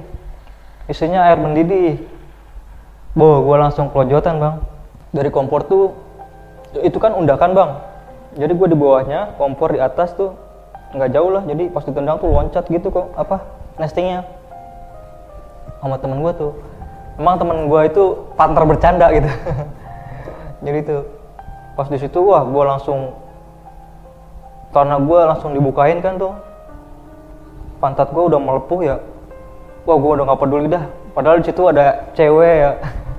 Isinya 0.88 1.28
air 1.28 1.40
mendidih. 1.40 2.00
Boh 3.16 3.40
gue 3.44 3.56
langsung 3.56 3.88
kelojotan 3.88 4.37
bang. 4.37 4.56
Dari 5.16 5.33
kompor 5.33 5.64
tuh 5.64 5.96
itu 6.85 7.00
kan 7.00 7.16
undakan 7.16 7.56
bang. 7.56 7.70
Jadi 8.37 8.52
gue 8.54 8.68
di 8.70 8.78
bawahnya 8.78 9.35
kompor 9.40 9.72
di 9.72 9.80
atas 9.80 10.12
tuh 10.12 10.37
nggak 10.92 11.11
jauh 11.16 11.33
lah. 11.33 11.42
Jadi 11.48 11.72
pas 11.72 11.85
ditendang 11.85 12.20
tuh 12.20 12.28
loncat 12.28 12.68
gitu 12.68 12.92
kok 12.92 13.16
apa 13.16 13.40
nestingnya. 13.80 14.28
Sama 15.80 15.96
temen 15.96 16.20
gue 16.20 16.33
tuh 16.37 16.52
emang 17.18 17.37
temen 17.40 17.66
gue 17.66 17.81
itu 17.88 18.05
partner 18.37 18.64
bercanda 18.68 19.07
gitu. 19.11 19.31
Jadi 20.66 20.79
tuh 20.85 21.03
pas 21.75 21.88
di 21.88 21.96
situ 21.96 22.18
wah 22.20 22.44
gue 22.44 22.64
langsung 22.68 23.16
karena 24.70 25.03
gue 25.03 25.20
langsung 25.27 25.51
dibukain 25.51 25.99
kan 25.99 26.20
tuh. 26.20 26.35
Pantat 27.81 28.12
gue 28.12 28.23
udah 28.23 28.38
melepuh 28.38 28.81
ya. 28.85 28.96
Wah 29.88 29.96
gue 29.96 30.11
udah 30.20 30.25
nggak 30.29 30.40
peduli 30.40 30.68
dah. 30.68 30.85
Padahal 31.16 31.42
di 31.42 31.49
situ 31.49 31.62
ada 31.66 32.07
cewek 32.14 32.55
ya. 32.61 32.73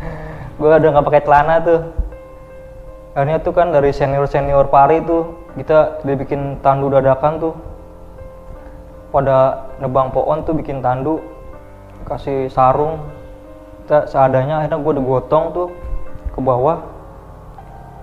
Gue 0.61 0.69
udah 0.69 0.89
nggak 0.93 1.07
pakai 1.09 1.23
celana 1.25 1.55
tuh. 1.59 1.81
Akhirnya 3.17 3.41
tuh 3.43 3.51
kan 3.51 3.73
dari 3.73 3.91
senior 3.91 4.29
senior 4.29 4.69
pari 4.71 5.03
tuh 5.03 5.35
kita 5.57 6.05
dibikin 6.05 6.61
tandu 6.63 6.87
dadakan 6.87 7.41
tuh. 7.41 7.53
Pada 9.11 9.67
nebang 9.81 10.13
pohon 10.13 10.45
tuh 10.47 10.55
bikin 10.55 10.79
tandu 10.79 11.19
kasih 12.07 12.47
sarung 12.47 13.01
kita 13.91 14.07
seadanya 14.07 14.63
akhirnya 14.63 14.79
gue 14.79 14.93
digotong 15.03 15.51
tuh 15.51 15.67
ke 16.31 16.39
bawah. 16.39 16.79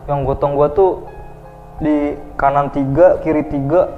Yang 0.04 0.18
gotong 0.28 0.52
gue 0.52 0.68
tuh 0.76 0.90
di 1.80 2.12
kanan 2.36 2.68
tiga 2.68 3.16
kiri 3.24 3.40
tiga. 3.48 3.88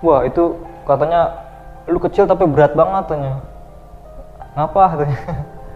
Wah 0.00 0.24
itu 0.24 0.56
katanya 0.88 1.36
lu 1.84 2.00
kecil 2.00 2.24
tapi 2.24 2.48
berat 2.48 2.72
banget 2.72 3.12
katanya. 3.12 3.44
Ngapa 4.56 4.96
katanya? 4.96 5.20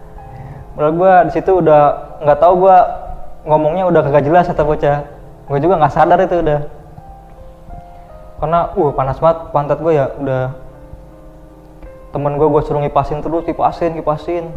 Padahal 0.73 0.93
gue 0.97 1.13
di 1.29 1.31
situ 1.37 1.51
udah 1.61 1.81
nggak 2.25 2.39
tahu 2.41 2.53
gue 2.65 2.77
ngomongnya 3.45 3.93
udah 3.93 4.01
kagak 4.09 4.25
jelas 4.25 4.49
kata 4.49 4.65
bocah. 4.65 5.05
Gue 5.53 5.61
juga 5.61 5.85
nggak 5.85 5.93
sadar 5.93 6.17
itu 6.17 6.41
udah. 6.41 6.65
Karena 8.41 8.73
uh 8.73 8.89
panas 8.89 9.21
banget 9.21 9.37
pantat 9.53 9.77
gue 9.77 9.93
ya 9.93 10.09
udah 10.17 10.49
temen 12.11 12.35
gue 12.35 12.47
gue 12.47 12.61
suruh 12.63 12.83
ngipasin 12.83 13.23
terus 13.23 13.47
kipasin 13.47 13.95
kipasin 13.95 14.51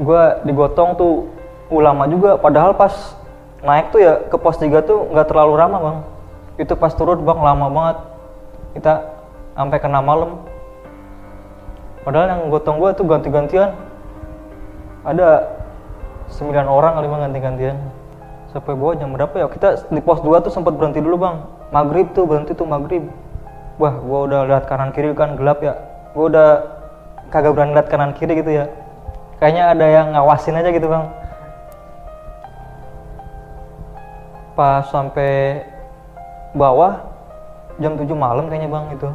gue 0.00 0.22
digotong 0.48 0.96
tuh 0.96 1.28
ulama 1.68 2.08
juga 2.08 2.40
padahal 2.40 2.76
pas 2.76 3.16
naik 3.62 3.94
tuh 3.94 4.00
ya 4.02 4.18
ke 4.26 4.36
pos 4.36 4.58
3 4.58 4.82
tuh 4.82 5.06
nggak 5.14 5.26
terlalu 5.30 5.52
ramah 5.54 5.80
bang. 5.80 5.98
Itu 6.58 6.74
pas 6.74 6.92
turun 6.92 7.22
bang 7.22 7.38
lama 7.38 7.66
banget. 7.70 7.96
Kita 8.78 8.92
sampai 9.54 9.78
kena 9.78 10.02
malam. 10.02 10.42
Padahal 12.02 12.34
yang 12.34 12.50
gotong 12.50 12.82
gue 12.82 12.90
tuh 12.98 13.06
ganti-gantian. 13.06 13.70
Ada 15.06 15.46
9 16.34 16.50
orang 16.66 16.98
bang 16.98 17.22
ganti-gantian. 17.30 17.76
Sampai 18.50 18.76
bawah 18.76 18.98
jam 18.98 19.14
berapa 19.14 19.32
ya? 19.32 19.46
Kita 19.48 19.88
di 19.88 20.02
pos 20.02 20.20
2 20.20 20.42
tuh 20.42 20.52
sempat 20.52 20.74
berhenti 20.74 20.98
dulu 20.98 21.22
bang. 21.22 21.36
Maghrib 21.72 22.10
tuh 22.12 22.26
berhenti 22.28 22.52
tuh 22.52 22.68
maghrib 22.68 23.06
wah 23.80 23.94
gue 23.96 24.20
udah 24.28 24.40
lihat 24.48 24.64
kanan 24.68 24.90
kiri 24.92 25.12
kan 25.12 25.36
gelap 25.36 25.60
ya. 25.64 25.76
Gue 26.12 26.28
udah 26.28 26.48
kagak 27.32 27.56
berani 27.56 27.72
lihat 27.76 27.88
kanan 27.88 28.12
kiri 28.12 28.36
gitu 28.40 28.50
ya. 28.52 28.68
Kayaknya 29.40 29.64
ada 29.74 29.86
yang 29.86 30.06
ngawasin 30.12 30.58
aja 30.58 30.70
gitu 30.72 30.86
bang. 30.88 31.04
Pas 34.52 34.84
sampai 34.92 35.64
bawah 36.52 37.00
jam 37.80 37.96
7 37.96 38.04
malam 38.12 38.52
kayaknya 38.52 38.68
bang 38.68 38.84
itu 38.92 39.08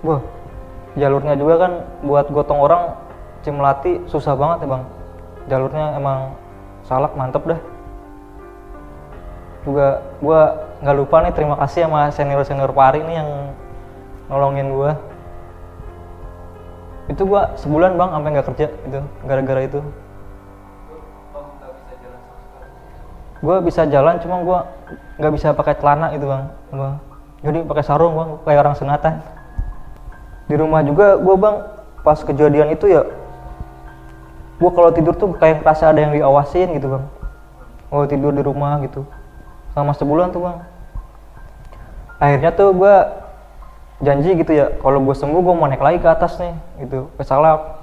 wah 0.00 0.24
jalurnya 0.96 1.36
juga 1.36 1.54
kan 1.60 1.72
buat 2.00 2.26
gotong 2.32 2.60
orang 2.64 2.82
Cimelati 3.42 3.98
susah 4.06 4.38
banget 4.38 4.64
ya 4.64 4.68
bang. 4.70 4.84
Jalurnya 5.50 5.98
emang 5.98 6.38
salak 6.86 7.10
mantep 7.18 7.42
dah. 7.42 7.60
Juga 9.66 9.98
gua 10.22 10.70
nggak 10.82 10.96
lupa 10.98 11.22
nih 11.22 11.32
terima 11.32 11.54
kasih 11.62 11.86
sama 11.86 12.10
senior 12.10 12.42
senior 12.42 12.74
pari 12.74 13.00
nih 13.06 13.22
yang 13.22 13.30
nolongin 14.26 14.74
gua. 14.74 14.98
Itu 17.06 17.22
gua 17.26 17.54
sebulan 17.54 17.94
bang 17.94 18.10
sampai 18.10 18.30
nggak 18.34 18.46
kerja 18.52 18.66
itu 18.90 19.00
gara-gara 19.22 19.62
itu. 19.62 19.80
Gue 23.42 23.58
bisa 23.58 23.82
jalan 23.90 24.22
cuma 24.22 24.38
gue 24.38 24.58
nggak 25.18 25.32
bisa 25.34 25.50
pakai 25.50 25.74
celana 25.74 26.14
gitu 26.14 26.30
bang 26.30 26.46
gua 26.70 27.02
jadi 27.42 27.66
pakai 27.66 27.82
sarung 27.82 28.14
bang 28.14 28.30
kayak 28.46 28.60
orang 28.62 28.76
sunatan 28.78 29.14
di 30.46 30.54
rumah 30.54 30.80
juga 30.86 31.18
gue 31.18 31.34
bang 31.34 31.56
pas 32.06 32.18
kejadian 32.22 32.70
itu 32.70 32.86
ya 32.86 33.02
gue 34.62 34.70
kalau 34.70 34.94
tidur 34.94 35.18
tuh 35.18 35.34
kayak 35.34 35.58
ngerasa 35.58 35.90
ada 35.90 36.06
yang 36.06 36.14
diawasin 36.14 36.70
gitu 36.78 36.94
bang. 36.94 37.04
Kalau 37.90 38.06
tidur 38.06 38.30
di 38.30 38.46
rumah 38.46 38.78
gitu. 38.86 39.02
Selama 39.74 39.90
sebulan 39.90 40.30
tuh 40.30 40.46
bang 40.46 40.56
akhirnya 42.22 42.54
tuh 42.54 42.70
gue 42.70 42.94
janji 43.98 44.38
gitu 44.38 44.54
ya 44.54 44.70
kalau 44.78 45.02
gue 45.02 45.14
sembuh 45.14 45.42
gue 45.42 45.54
mau 45.58 45.66
naik 45.66 45.82
lagi 45.82 45.98
ke 45.98 46.06
atas 46.06 46.38
nih 46.38 46.54
gitu. 46.86 47.10
Ke 47.18 47.26
salak 47.26 47.82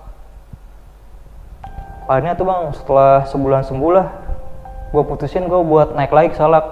akhirnya 2.07 2.39
tuh 2.39 2.47
bang 2.47 2.71
setelah 2.71 3.27
sebulan 3.27 3.67
sembuh 3.67 3.91
lah 3.91 4.07
gue 4.95 5.03
putusin 5.03 5.51
gue 5.51 5.59
buat 5.59 5.91
naik 5.91 6.15
lagi 6.15 6.31
ke 6.31 6.39
salak. 6.39 6.63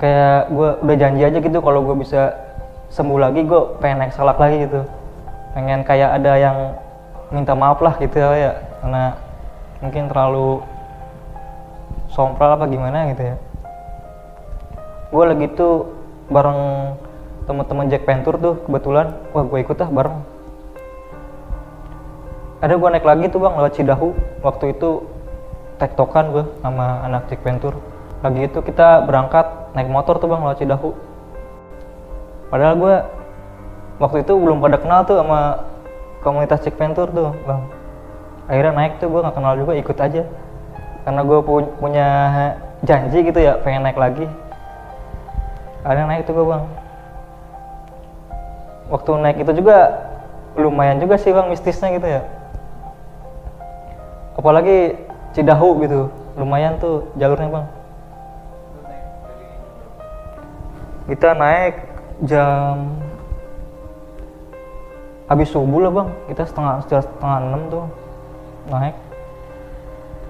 Kayak 0.00 0.50
gue 0.50 0.68
udah 0.88 0.96
janji 0.96 1.22
aja 1.22 1.38
gitu 1.38 1.58
kalau 1.60 1.84
gue 1.84 1.96
bisa 2.00 2.32
sembuh 2.88 3.20
lagi 3.20 3.44
gue 3.44 3.60
pengen 3.84 4.08
naik 4.08 4.16
salak 4.16 4.40
lagi 4.40 4.64
gitu. 4.64 4.88
Pengen 5.52 5.84
kayak 5.84 6.16
ada 6.16 6.32
yang 6.40 6.56
minta 7.28 7.52
maaf 7.52 7.78
lah 7.84 7.94
gitu 8.00 8.16
ya 8.18 8.56
karena 8.80 9.14
mungkin 9.84 10.08
terlalu 10.08 10.64
sompral 12.10 12.56
apa 12.56 12.66
gimana 12.72 13.14
gitu 13.14 13.22
ya. 13.22 13.36
Gue 15.14 15.24
lagi 15.30 15.46
tuh 15.54 15.93
bareng 16.28 16.60
teman-teman 17.44 17.88
Jack 17.92 18.08
Pentur 18.08 18.40
tuh 18.40 18.54
kebetulan. 18.64 19.12
Wah 19.36 19.44
gue 19.44 19.58
ikut 19.60 19.76
ah 19.80 19.90
bareng. 19.90 20.16
Ada 22.64 22.80
gue 22.80 22.88
naik 22.88 23.04
lagi 23.04 23.24
tuh 23.28 23.44
bang 23.44 23.54
lewat 23.60 23.72
Cidahu. 23.76 24.16
Waktu 24.40 24.72
itu 24.72 25.04
tektokan 25.76 26.32
gue 26.32 26.44
sama 26.62 27.04
anak 27.04 27.28
Cik 27.28 27.42
Ventur 27.42 27.74
lagi 28.24 28.48
itu 28.48 28.58
kita 28.64 29.04
berangkat 29.04 29.76
naik 29.76 29.90
motor 29.92 30.16
tuh 30.16 30.32
bang 30.32 30.40
lewat 30.40 30.56
Cidahu. 30.64 30.96
Padahal 32.48 32.74
gue 32.80 32.94
waktu 34.00 34.24
itu 34.24 34.32
belum 34.32 34.64
pada 34.64 34.80
kenal 34.80 35.04
tuh 35.04 35.20
sama 35.20 35.60
komunitas 36.24 36.64
Cik 36.64 36.80
Ventur 36.80 37.12
tuh 37.12 37.36
bang. 37.44 37.60
Akhirnya 38.48 38.72
naik 38.72 38.96
tuh 38.96 39.12
gue 39.12 39.20
nggak 39.20 39.36
kenal 39.36 39.60
juga 39.60 39.72
ikut 39.76 39.98
aja. 40.00 40.22
Karena 41.04 41.20
gue 41.20 41.38
pu 41.44 41.68
punya 41.76 42.08
janji 42.80 43.28
gitu 43.28 43.40
ya 43.44 43.60
pengen 43.60 43.84
naik 43.84 44.00
lagi 44.00 44.24
akhirnya 45.84 46.06
naik 46.08 46.24
tuh 46.24 46.32
gue 46.32 46.46
bang. 46.48 46.64
Waktu 48.88 49.10
naik 49.20 49.36
itu 49.44 49.52
juga 49.60 49.76
lumayan 50.56 50.98
juga 50.98 51.20
sih 51.20 51.30
bang 51.30 51.52
mistisnya 51.52 51.92
gitu 51.92 52.08
ya. 52.08 52.22
Apalagi 54.34 54.96
Cidahu 55.36 55.84
gitu. 55.84 56.08
Lumayan 56.40 56.80
tuh 56.80 57.06
jalurnya 57.20 57.52
bang. 57.52 57.66
Kita 61.04 61.28
naik 61.36 61.74
jam 62.24 62.96
habis 65.28 65.52
subuh 65.52 65.84
lah 65.84 65.92
bang. 65.92 66.08
Kita 66.32 66.42
setengah 66.48 66.74
setengah 66.88 67.38
enam 67.44 67.62
tuh 67.68 67.84
naik. 68.72 68.96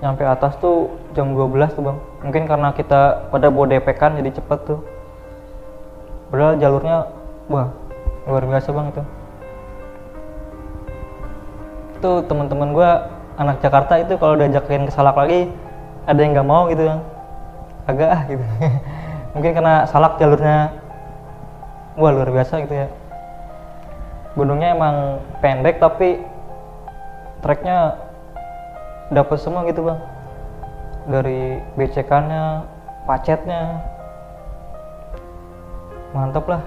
Nyampe 0.02 0.26
atas 0.26 0.58
tuh 0.58 0.90
jam 1.14 1.30
12 1.32 1.78
tuh 1.78 1.82
bang. 1.86 1.98
Mungkin 2.26 2.42
karena 2.50 2.68
kita 2.74 3.30
pada 3.30 3.48
bodepekan 3.54 4.18
jadi 4.18 4.34
cepet 4.34 4.60
tuh 4.66 4.93
padahal 6.34 6.58
jalurnya 6.58 7.06
wah 7.46 7.70
luar 8.26 8.42
biasa 8.42 8.74
bang 8.74 8.90
itu 8.90 9.02
itu 11.94 12.10
teman-teman 12.26 12.74
gua 12.74 13.06
anak 13.38 13.62
Jakarta 13.62 14.02
itu 14.02 14.18
kalau 14.18 14.34
diajakin 14.34 14.90
ke 14.90 14.90
Salak 14.90 15.14
lagi 15.14 15.46
ada 16.10 16.18
yang 16.18 16.34
nggak 16.34 16.50
mau 16.50 16.66
gitu 16.66 16.90
yang 16.90 17.06
agak 17.86 18.10
ah 18.10 18.22
gitu. 18.26 18.42
Mungkin 19.38 19.50
karena 19.54 19.86
Salak 19.86 20.18
jalurnya 20.18 20.74
wah 21.94 22.10
luar 22.10 22.34
biasa 22.34 22.66
gitu 22.66 22.74
ya. 22.82 22.90
Gunungnya 24.34 24.74
emang 24.74 25.22
pendek 25.38 25.78
tapi 25.78 26.18
treknya 27.46 27.94
dapat 29.14 29.38
semua 29.38 29.62
gitu 29.70 29.86
bang. 29.86 30.02
Dari 31.06 31.62
becekannya 31.78 32.66
pacetnya 33.06 33.93
mantap 36.14 36.46
lah. 36.46 36.62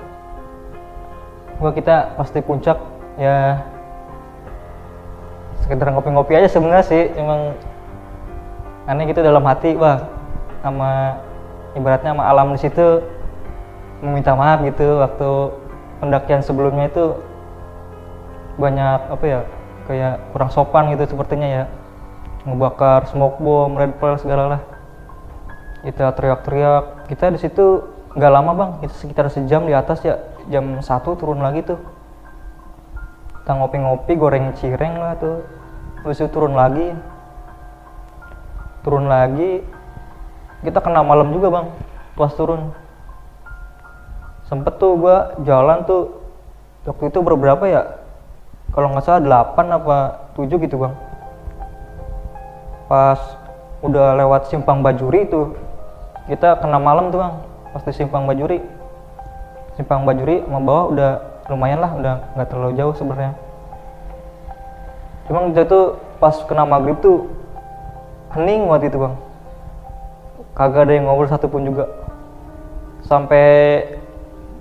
Gua 1.57 1.71
kita 1.73 2.13
pasti 2.19 2.43
puncak 2.43 2.77
ya. 3.17 3.63
Sekedar 5.63 5.89
ngopi-ngopi 5.89 6.38
aja 6.38 6.51
sebenarnya 6.51 6.86
sih 6.86 7.03
emang 7.17 7.57
aneh 8.86 9.10
gitu 9.10 9.25
dalam 9.25 9.43
hati 9.43 9.73
wah 9.75 10.05
sama 10.62 11.17
ibaratnya 11.75 12.13
sama 12.13 12.23
alam 12.23 12.55
di 12.55 12.60
situ 12.62 13.03
meminta 13.99 14.38
maaf 14.38 14.62
gitu 14.63 15.01
waktu 15.01 15.29
pendakian 15.99 16.45
sebelumnya 16.45 16.88
itu 16.88 17.17
banyak 18.62 19.01
apa 19.10 19.25
ya 19.25 19.39
kayak 19.89 20.19
kurang 20.36 20.51
sopan 20.53 20.93
gitu 20.93 21.15
sepertinya 21.15 21.47
ya. 21.47 21.65
Ngebakar 22.47 23.10
smoke 23.12 23.41
bomb 23.41 23.75
red 23.75 23.97
pearl 23.97 24.15
segala 24.19 24.43
lah. 24.55 24.62
Kita 25.83 26.15
teriak-teriak. 26.15 27.07
Kita 27.12 27.31
di 27.31 27.39
situ 27.39 27.96
nggak 28.17 28.32
lama 28.34 28.51
bang. 28.58 28.71
Itu 28.89 28.95
sekitar 28.97 29.30
sejam 29.30 29.69
di 29.69 29.77
atas 29.77 30.01
ya. 30.01 30.17
Jam 30.49 30.82
satu 30.82 31.13
turun 31.13 31.39
lagi 31.39 31.62
tuh. 31.62 31.77
Kita 33.45 33.56
ngopi-ngopi 33.56 34.13
goreng 34.17 34.58
cireng 34.58 34.97
lah 34.97 35.13
tuh. 35.21 35.45
Terus 36.01 36.25
turun 36.34 36.58
lagi. 36.58 36.91
Turun 38.82 39.06
lagi. 39.06 39.62
Kita 40.65 40.82
kena 40.82 41.06
malam 41.06 41.30
juga 41.30 41.53
bang. 41.53 41.67
Pas 42.17 42.34
turun. 42.34 42.73
Sempet 44.49 44.82
tuh 44.82 44.97
gua 44.97 45.38
jalan 45.45 45.86
tuh. 45.86 46.17
Waktu 46.89 47.13
itu 47.13 47.19
berberapa 47.21 47.63
ya? 47.69 48.01
Kalau 48.73 48.91
nggak 48.91 49.06
salah 49.06 49.45
8 49.53 49.77
apa 49.77 49.97
7 50.34 50.58
gitu 50.58 50.75
bang. 50.82 50.95
Pas 52.89 53.19
udah 53.86 54.17
lewat 54.17 54.49
simpang 54.49 54.82
bajuri 54.82 55.30
itu 55.30 55.53
kita 56.25 56.58
kena 56.58 56.82
malam 56.82 57.13
tuh 57.13 57.21
bang 57.21 57.34
pas 57.77 57.85
di 57.85 57.93
simpang 57.93 58.25
bajuri 58.25 58.57
simpang 59.77 60.01
bajuri 60.01 60.41
sama 60.41 60.59
bawah 60.65 60.85
udah 60.89 61.11
lumayan 61.53 61.77
lah 61.77 61.93
udah 61.93 62.13
nggak 62.33 62.47
terlalu 62.49 62.73
jauh 62.73 62.97
sebenarnya 62.97 63.37
Cuma 65.27 65.51
kita 65.51 65.67
tuh 65.67 65.99
pas 66.23 66.33
kena 66.47 66.63
maghrib 66.63 66.95
tuh 67.03 67.27
hening 68.31 68.71
waktu 68.71 68.87
itu 68.87 68.97
bang. 68.97 69.15
Kagak 70.55 70.87
ada 70.87 70.91
yang 70.95 71.05
ngobrol 71.05 71.29
satupun 71.29 71.67
juga. 71.67 71.85
Sampai 73.03 73.45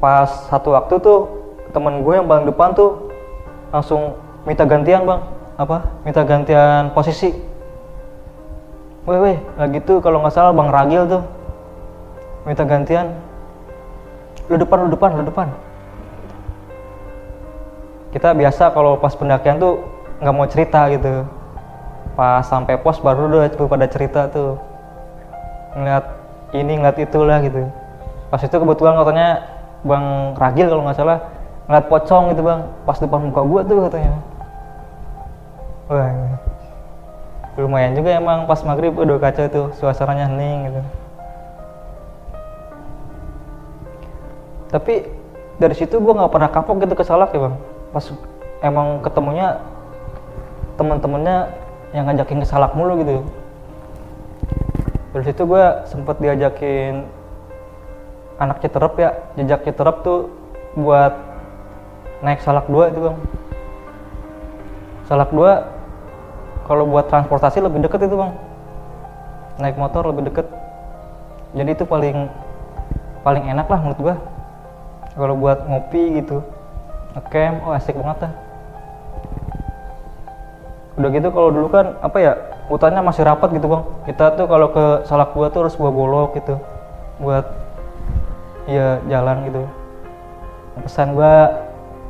pas 0.02 0.29
satu 0.50 0.74
waktu 0.74 0.98
tuh 1.00 1.31
temen 1.70 2.02
gue 2.02 2.14
yang 2.18 2.26
paling 2.26 2.50
depan 2.50 2.74
tuh 2.74 3.09
langsung 3.70 4.18
minta 4.42 4.66
gantian 4.66 5.07
bang. 5.07 5.22
Apa? 5.57 5.87
Minta 6.02 6.26
gantian 6.26 6.90
posisi. 6.92 7.31
Weh 9.07 9.18
weh, 9.22 9.38
lagi 9.55 9.79
tuh 9.87 10.02
kalau 10.02 10.18
nggak 10.18 10.35
salah 10.35 10.50
bang 10.50 10.66
Ragil 10.66 11.02
tuh 11.07 11.22
minta 12.46 12.62
gantian. 12.62 13.11
Lu 14.46 14.54
depan, 14.54 14.87
lu 14.87 14.88
depan, 14.94 15.11
lu 15.18 15.26
depan. 15.26 15.50
Kita 18.14 18.32
biasa 18.32 18.70
kalau 18.70 18.96
pas 18.96 19.12
pendakian 19.12 19.59
tuh 19.59 19.82
nggak 20.22 20.35
mau 20.35 20.46
cerita 20.46 20.87
gitu. 20.94 21.26
Pas 22.14 22.46
sampai 22.46 22.78
pos 22.80 23.02
baru 23.02 23.28
udah 23.28 23.50
pada 23.50 23.90
cerita 23.90 24.30
tuh. 24.30 24.56
Ngeliat 25.74 26.04
ini 26.54 26.78
ngeliat 26.78 26.96
itulah 27.02 27.42
gitu. 27.42 27.66
Pas 28.30 28.40
itu 28.40 28.56
kebetulan 28.56 28.94
katanya 28.96 29.28
bang 29.85 30.32
Ragil 30.38 30.66
kalau 30.70 30.82
nggak 30.87 30.96
salah 30.96 31.18
ngeliat 31.66 31.87
pocong 31.90 32.32
gitu 32.32 32.40
bang. 32.46 32.61
Pas 32.87 32.96
depan 32.96 33.20
muka 33.26 33.42
gua 33.42 33.61
tuh 33.66 33.85
katanya. 33.90 34.12
Wah 35.90 36.38
lumayan 37.56 37.96
juga 37.96 38.20
emang 38.20 38.44
pas 38.44 38.61
maghrib 38.68 38.92
udah 38.92 39.16
kacau 39.16 39.48
tuh 39.48 39.66
suasananya 39.80 40.28
hening 40.28 40.68
gitu 40.68 40.80
tapi 44.77 45.09
dari 45.57 45.73
situ 45.73 45.97
gua 46.05 46.12
nggak 46.21 46.33
pernah 46.37 46.53
kapok 46.53 46.85
gitu 46.85 46.93
ke 46.93 47.05
Salak 47.09 47.33
ya 47.33 47.49
bang. 47.49 47.57
Pas 47.97 48.05
emang 48.61 49.01
ketemunya 49.01 49.57
teman-temannya 50.77 51.49
yang 51.97 52.05
ngajakin 52.05 52.45
ke 52.45 52.47
Salak 52.49 52.77
mulu 52.77 53.01
gitu. 53.01 53.25
Dari 55.17 55.33
situ 55.33 55.49
gue 55.49 55.65
sempet 55.89 56.21
diajakin 56.21 57.09
anak 58.37 58.61
Citerep 58.61 59.01
ya. 59.01 59.17
Jejak 59.41 59.65
Citerep 59.65 60.05
tuh 60.05 60.29
buat 60.77 61.17
naik 62.21 62.45
salak 62.45 62.69
dua 62.69 62.93
itu 62.93 63.01
bang. 63.01 63.17
Salak 65.09 65.33
dua 65.33 65.73
kalau 66.69 66.85
buat 66.85 67.09
transportasi 67.09 67.65
lebih 67.65 67.81
deket 67.89 68.05
itu 68.05 68.12
bang. 68.12 68.37
Naik 69.57 69.81
motor 69.81 70.05
lebih 70.05 70.29
deket. 70.29 70.45
Jadi 71.57 71.71
itu 71.73 71.89
paling 71.89 72.29
paling 73.25 73.49
enak 73.49 73.73
lah 73.73 73.81
menurut 73.81 74.01
gua 74.05 74.17
kalau 75.16 75.35
buat 75.35 75.64
ngopi 75.64 76.20
gitu 76.20 76.44
ngecamp 77.16 77.64
oh 77.64 77.72
asik 77.72 77.96
banget 77.96 78.29
lah 78.29 78.33
udah 80.96 81.11
gitu 81.12 81.29
kalau 81.29 81.48
dulu 81.52 81.68
kan 81.68 81.96
apa 82.00 82.18
ya 82.20 82.33
hutannya 82.66 83.02
masih 83.05 83.22
rapat 83.22 83.52
gitu 83.55 83.68
bang. 83.70 83.85
Kita 84.09 84.35
tuh 84.35 84.46
kalau 84.50 84.72
ke 84.72 84.85
salak 85.07 85.37
dua 85.37 85.52
tuh 85.52 85.66
harus 85.66 85.76
bawa 85.79 85.92
golok 85.92 86.31
gitu 86.40 86.57
buat 87.22 87.46
ya 88.66 88.98
jalan 89.07 89.46
gitu. 89.46 89.62
Pesan 90.83 91.12
gua 91.16 91.64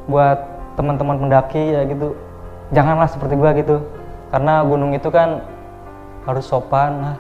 buat 0.06 0.38
teman-teman 0.78 1.18
pendaki 1.18 1.76
ya 1.76 1.82
gitu 1.86 2.14
janganlah 2.72 3.10
seperti 3.10 3.34
gua 3.36 3.50
gitu. 3.58 3.82
Karena 4.30 4.62
gunung 4.62 4.94
itu 4.94 5.08
kan 5.10 5.44
harus 6.24 6.46
sopan 6.46 6.92
lah. 7.02 7.16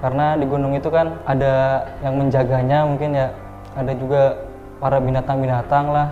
Karena 0.00 0.32
di 0.40 0.48
gunung 0.48 0.72
itu 0.72 0.88
kan 0.88 1.20
ada 1.28 1.84
yang 2.00 2.16
menjaganya 2.16 2.88
mungkin 2.88 3.12
ya 3.12 3.28
ada 3.76 3.92
juga 3.92 4.48
para 4.80 4.96
binatang-binatang 4.98 5.92
lah. 5.92 6.08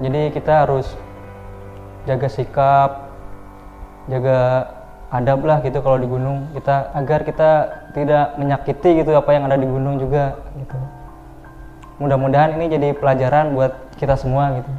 Jadi 0.00 0.32
kita 0.32 0.66
harus 0.66 0.96
jaga 2.08 2.26
sikap 2.26 2.90
jaga 4.10 4.66
adab 5.12 5.46
lah 5.46 5.60
gitu 5.62 5.78
kalau 5.84 6.00
di 6.00 6.08
gunung. 6.08 6.50
Kita 6.56 6.90
agar 6.96 7.22
kita 7.22 7.50
tidak 7.92 8.34
menyakiti 8.40 9.04
gitu 9.04 9.12
apa 9.14 9.30
yang 9.36 9.46
ada 9.46 9.60
di 9.60 9.68
gunung 9.68 10.00
juga 10.00 10.34
gitu. 10.56 10.78
Mudah-mudahan 12.00 12.58
ini 12.58 12.72
jadi 12.72 12.88
pelajaran 12.96 13.54
buat 13.54 13.94
kita 14.00 14.18
semua 14.18 14.58
gitu. 14.58 14.72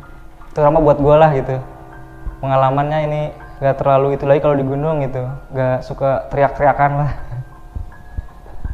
Terutama 0.58 0.84
buat 0.84 1.00
gue 1.00 1.16
lah 1.16 1.32
gitu. 1.38 1.56
Pengalamannya 2.44 3.00
ini 3.08 3.22
gak 3.64 3.80
terlalu 3.80 4.20
itu 4.20 4.28
lagi 4.28 4.44
kalau 4.44 4.58
di 4.60 4.66
gunung 4.66 5.00
gitu. 5.06 5.24
Gak 5.56 5.86
suka 5.88 6.28
teriak-teriakan 6.28 6.92
lah 7.00 7.12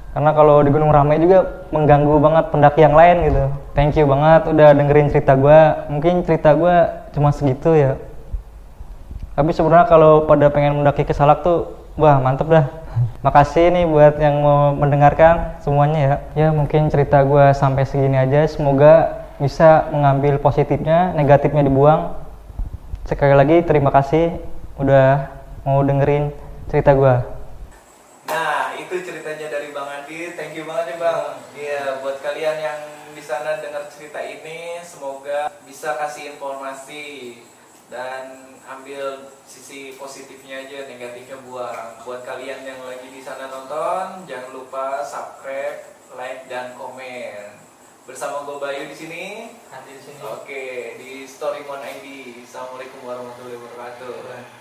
karena 0.09 0.31
kalau 0.33 0.65
di 0.65 0.73
gunung 0.73 0.89
ramai 0.89 1.21
juga 1.21 1.65
mengganggu 1.69 2.17
banget 2.17 2.45
pendaki 2.49 2.81
yang 2.81 2.97
lain 2.97 3.29
gitu. 3.29 3.43
Thank 3.77 3.93
you 4.01 4.09
banget 4.09 4.41
udah 4.49 4.69
dengerin 4.73 5.07
cerita 5.13 5.37
gue 5.37 5.59
mungkin 5.93 6.25
cerita 6.25 6.57
gue 6.57 6.75
cuma 7.13 7.29
segitu 7.29 7.77
ya. 7.77 7.93
Tapi 9.37 9.53
sebenarnya 9.53 9.87
kalau 9.87 10.25
pada 10.25 10.49
pengen 10.49 10.81
mendaki 10.81 11.05
ke 11.05 11.13
Salak 11.13 11.45
tuh 11.45 11.77
wah 11.95 12.17
mantep 12.17 12.49
dah. 12.49 12.65
Makasih 13.25 13.69
nih 13.69 13.85
buat 13.85 14.17
yang 14.17 14.41
mau 14.41 14.73
mendengarkan 14.73 15.61
semuanya 15.61 15.99
ya. 16.01 16.15
Ya 16.33 16.47
mungkin 16.49 16.89
cerita 16.89 17.21
gue 17.21 17.53
sampai 17.53 17.85
segini 17.85 18.17
aja. 18.17 18.49
Semoga 18.49 19.23
bisa 19.37 19.87
mengambil 19.93 20.41
positifnya 20.41 21.13
negatifnya 21.13 21.63
dibuang. 21.63 22.17
Sekali 23.05 23.37
lagi 23.37 23.61
terima 23.61 23.93
kasih 23.93 24.41
udah 24.81 25.29
mau 25.63 25.85
dengerin 25.85 26.33
cerita 26.71 26.95
gue 26.95 27.39
Nah, 28.29 28.77
itu 28.77 29.01
ceritanya 29.01 29.49
dari 29.49 29.73
Bang 29.73 29.89
Andi. 29.89 30.37
Thank 30.37 30.53
you 30.53 30.69
banget 30.69 30.93
ya 30.93 30.97
Bang. 31.01 31.33
Iya, 31.57 31.83
buat 32.05 32.21
kalian 32.21 32.57
yang 32.61 32.79
di 33.17 33.23
sana 33.25 33.57
dengar 33.57 33.89
cerita 33.89 34.21
ini, 34.21 34.77
semoga 34.85 35.49
bisa 35.65 35.97
kasih 35.97 36.37
informasi 36.37 37.41
dan 37.89 38.53
ambil 38.69 39.33
sisi 39.49 39.97
negatifnya 40.99 41.39
buang. 41.47 42.03
Buat 42.03 42.27
kalian 42.27 42.67
yang 42.67 42.83
lagi 42.83 43.07
di 43.07 43.23
sana 43.23 43.47
nonton, 43.47 44.27
jangan 44.27 44.51
lupa 44.51 44.99
subscribe, 44.99 45.95
like 46.19 46.43
dan 46.51 46.75
komen. 46.75 47.55
Bersama 48.03 48.43
gue 48.43 48.59
Bayu 48.59 48.83
di 48.91 48.97
sini. 48.99 49.47
Nanti 49.71 49.95
di 49.95 50.01
sini 50.03 50.19
Oke, 50.27 50.99
di 50.99 51.23
Storymon 51.23 51.79
ID. 51.79 52.43
Assalamualaikum 52.43 52.99
warahmatullahi 53.07 53.55
wabarakatuh. 53.63 54.58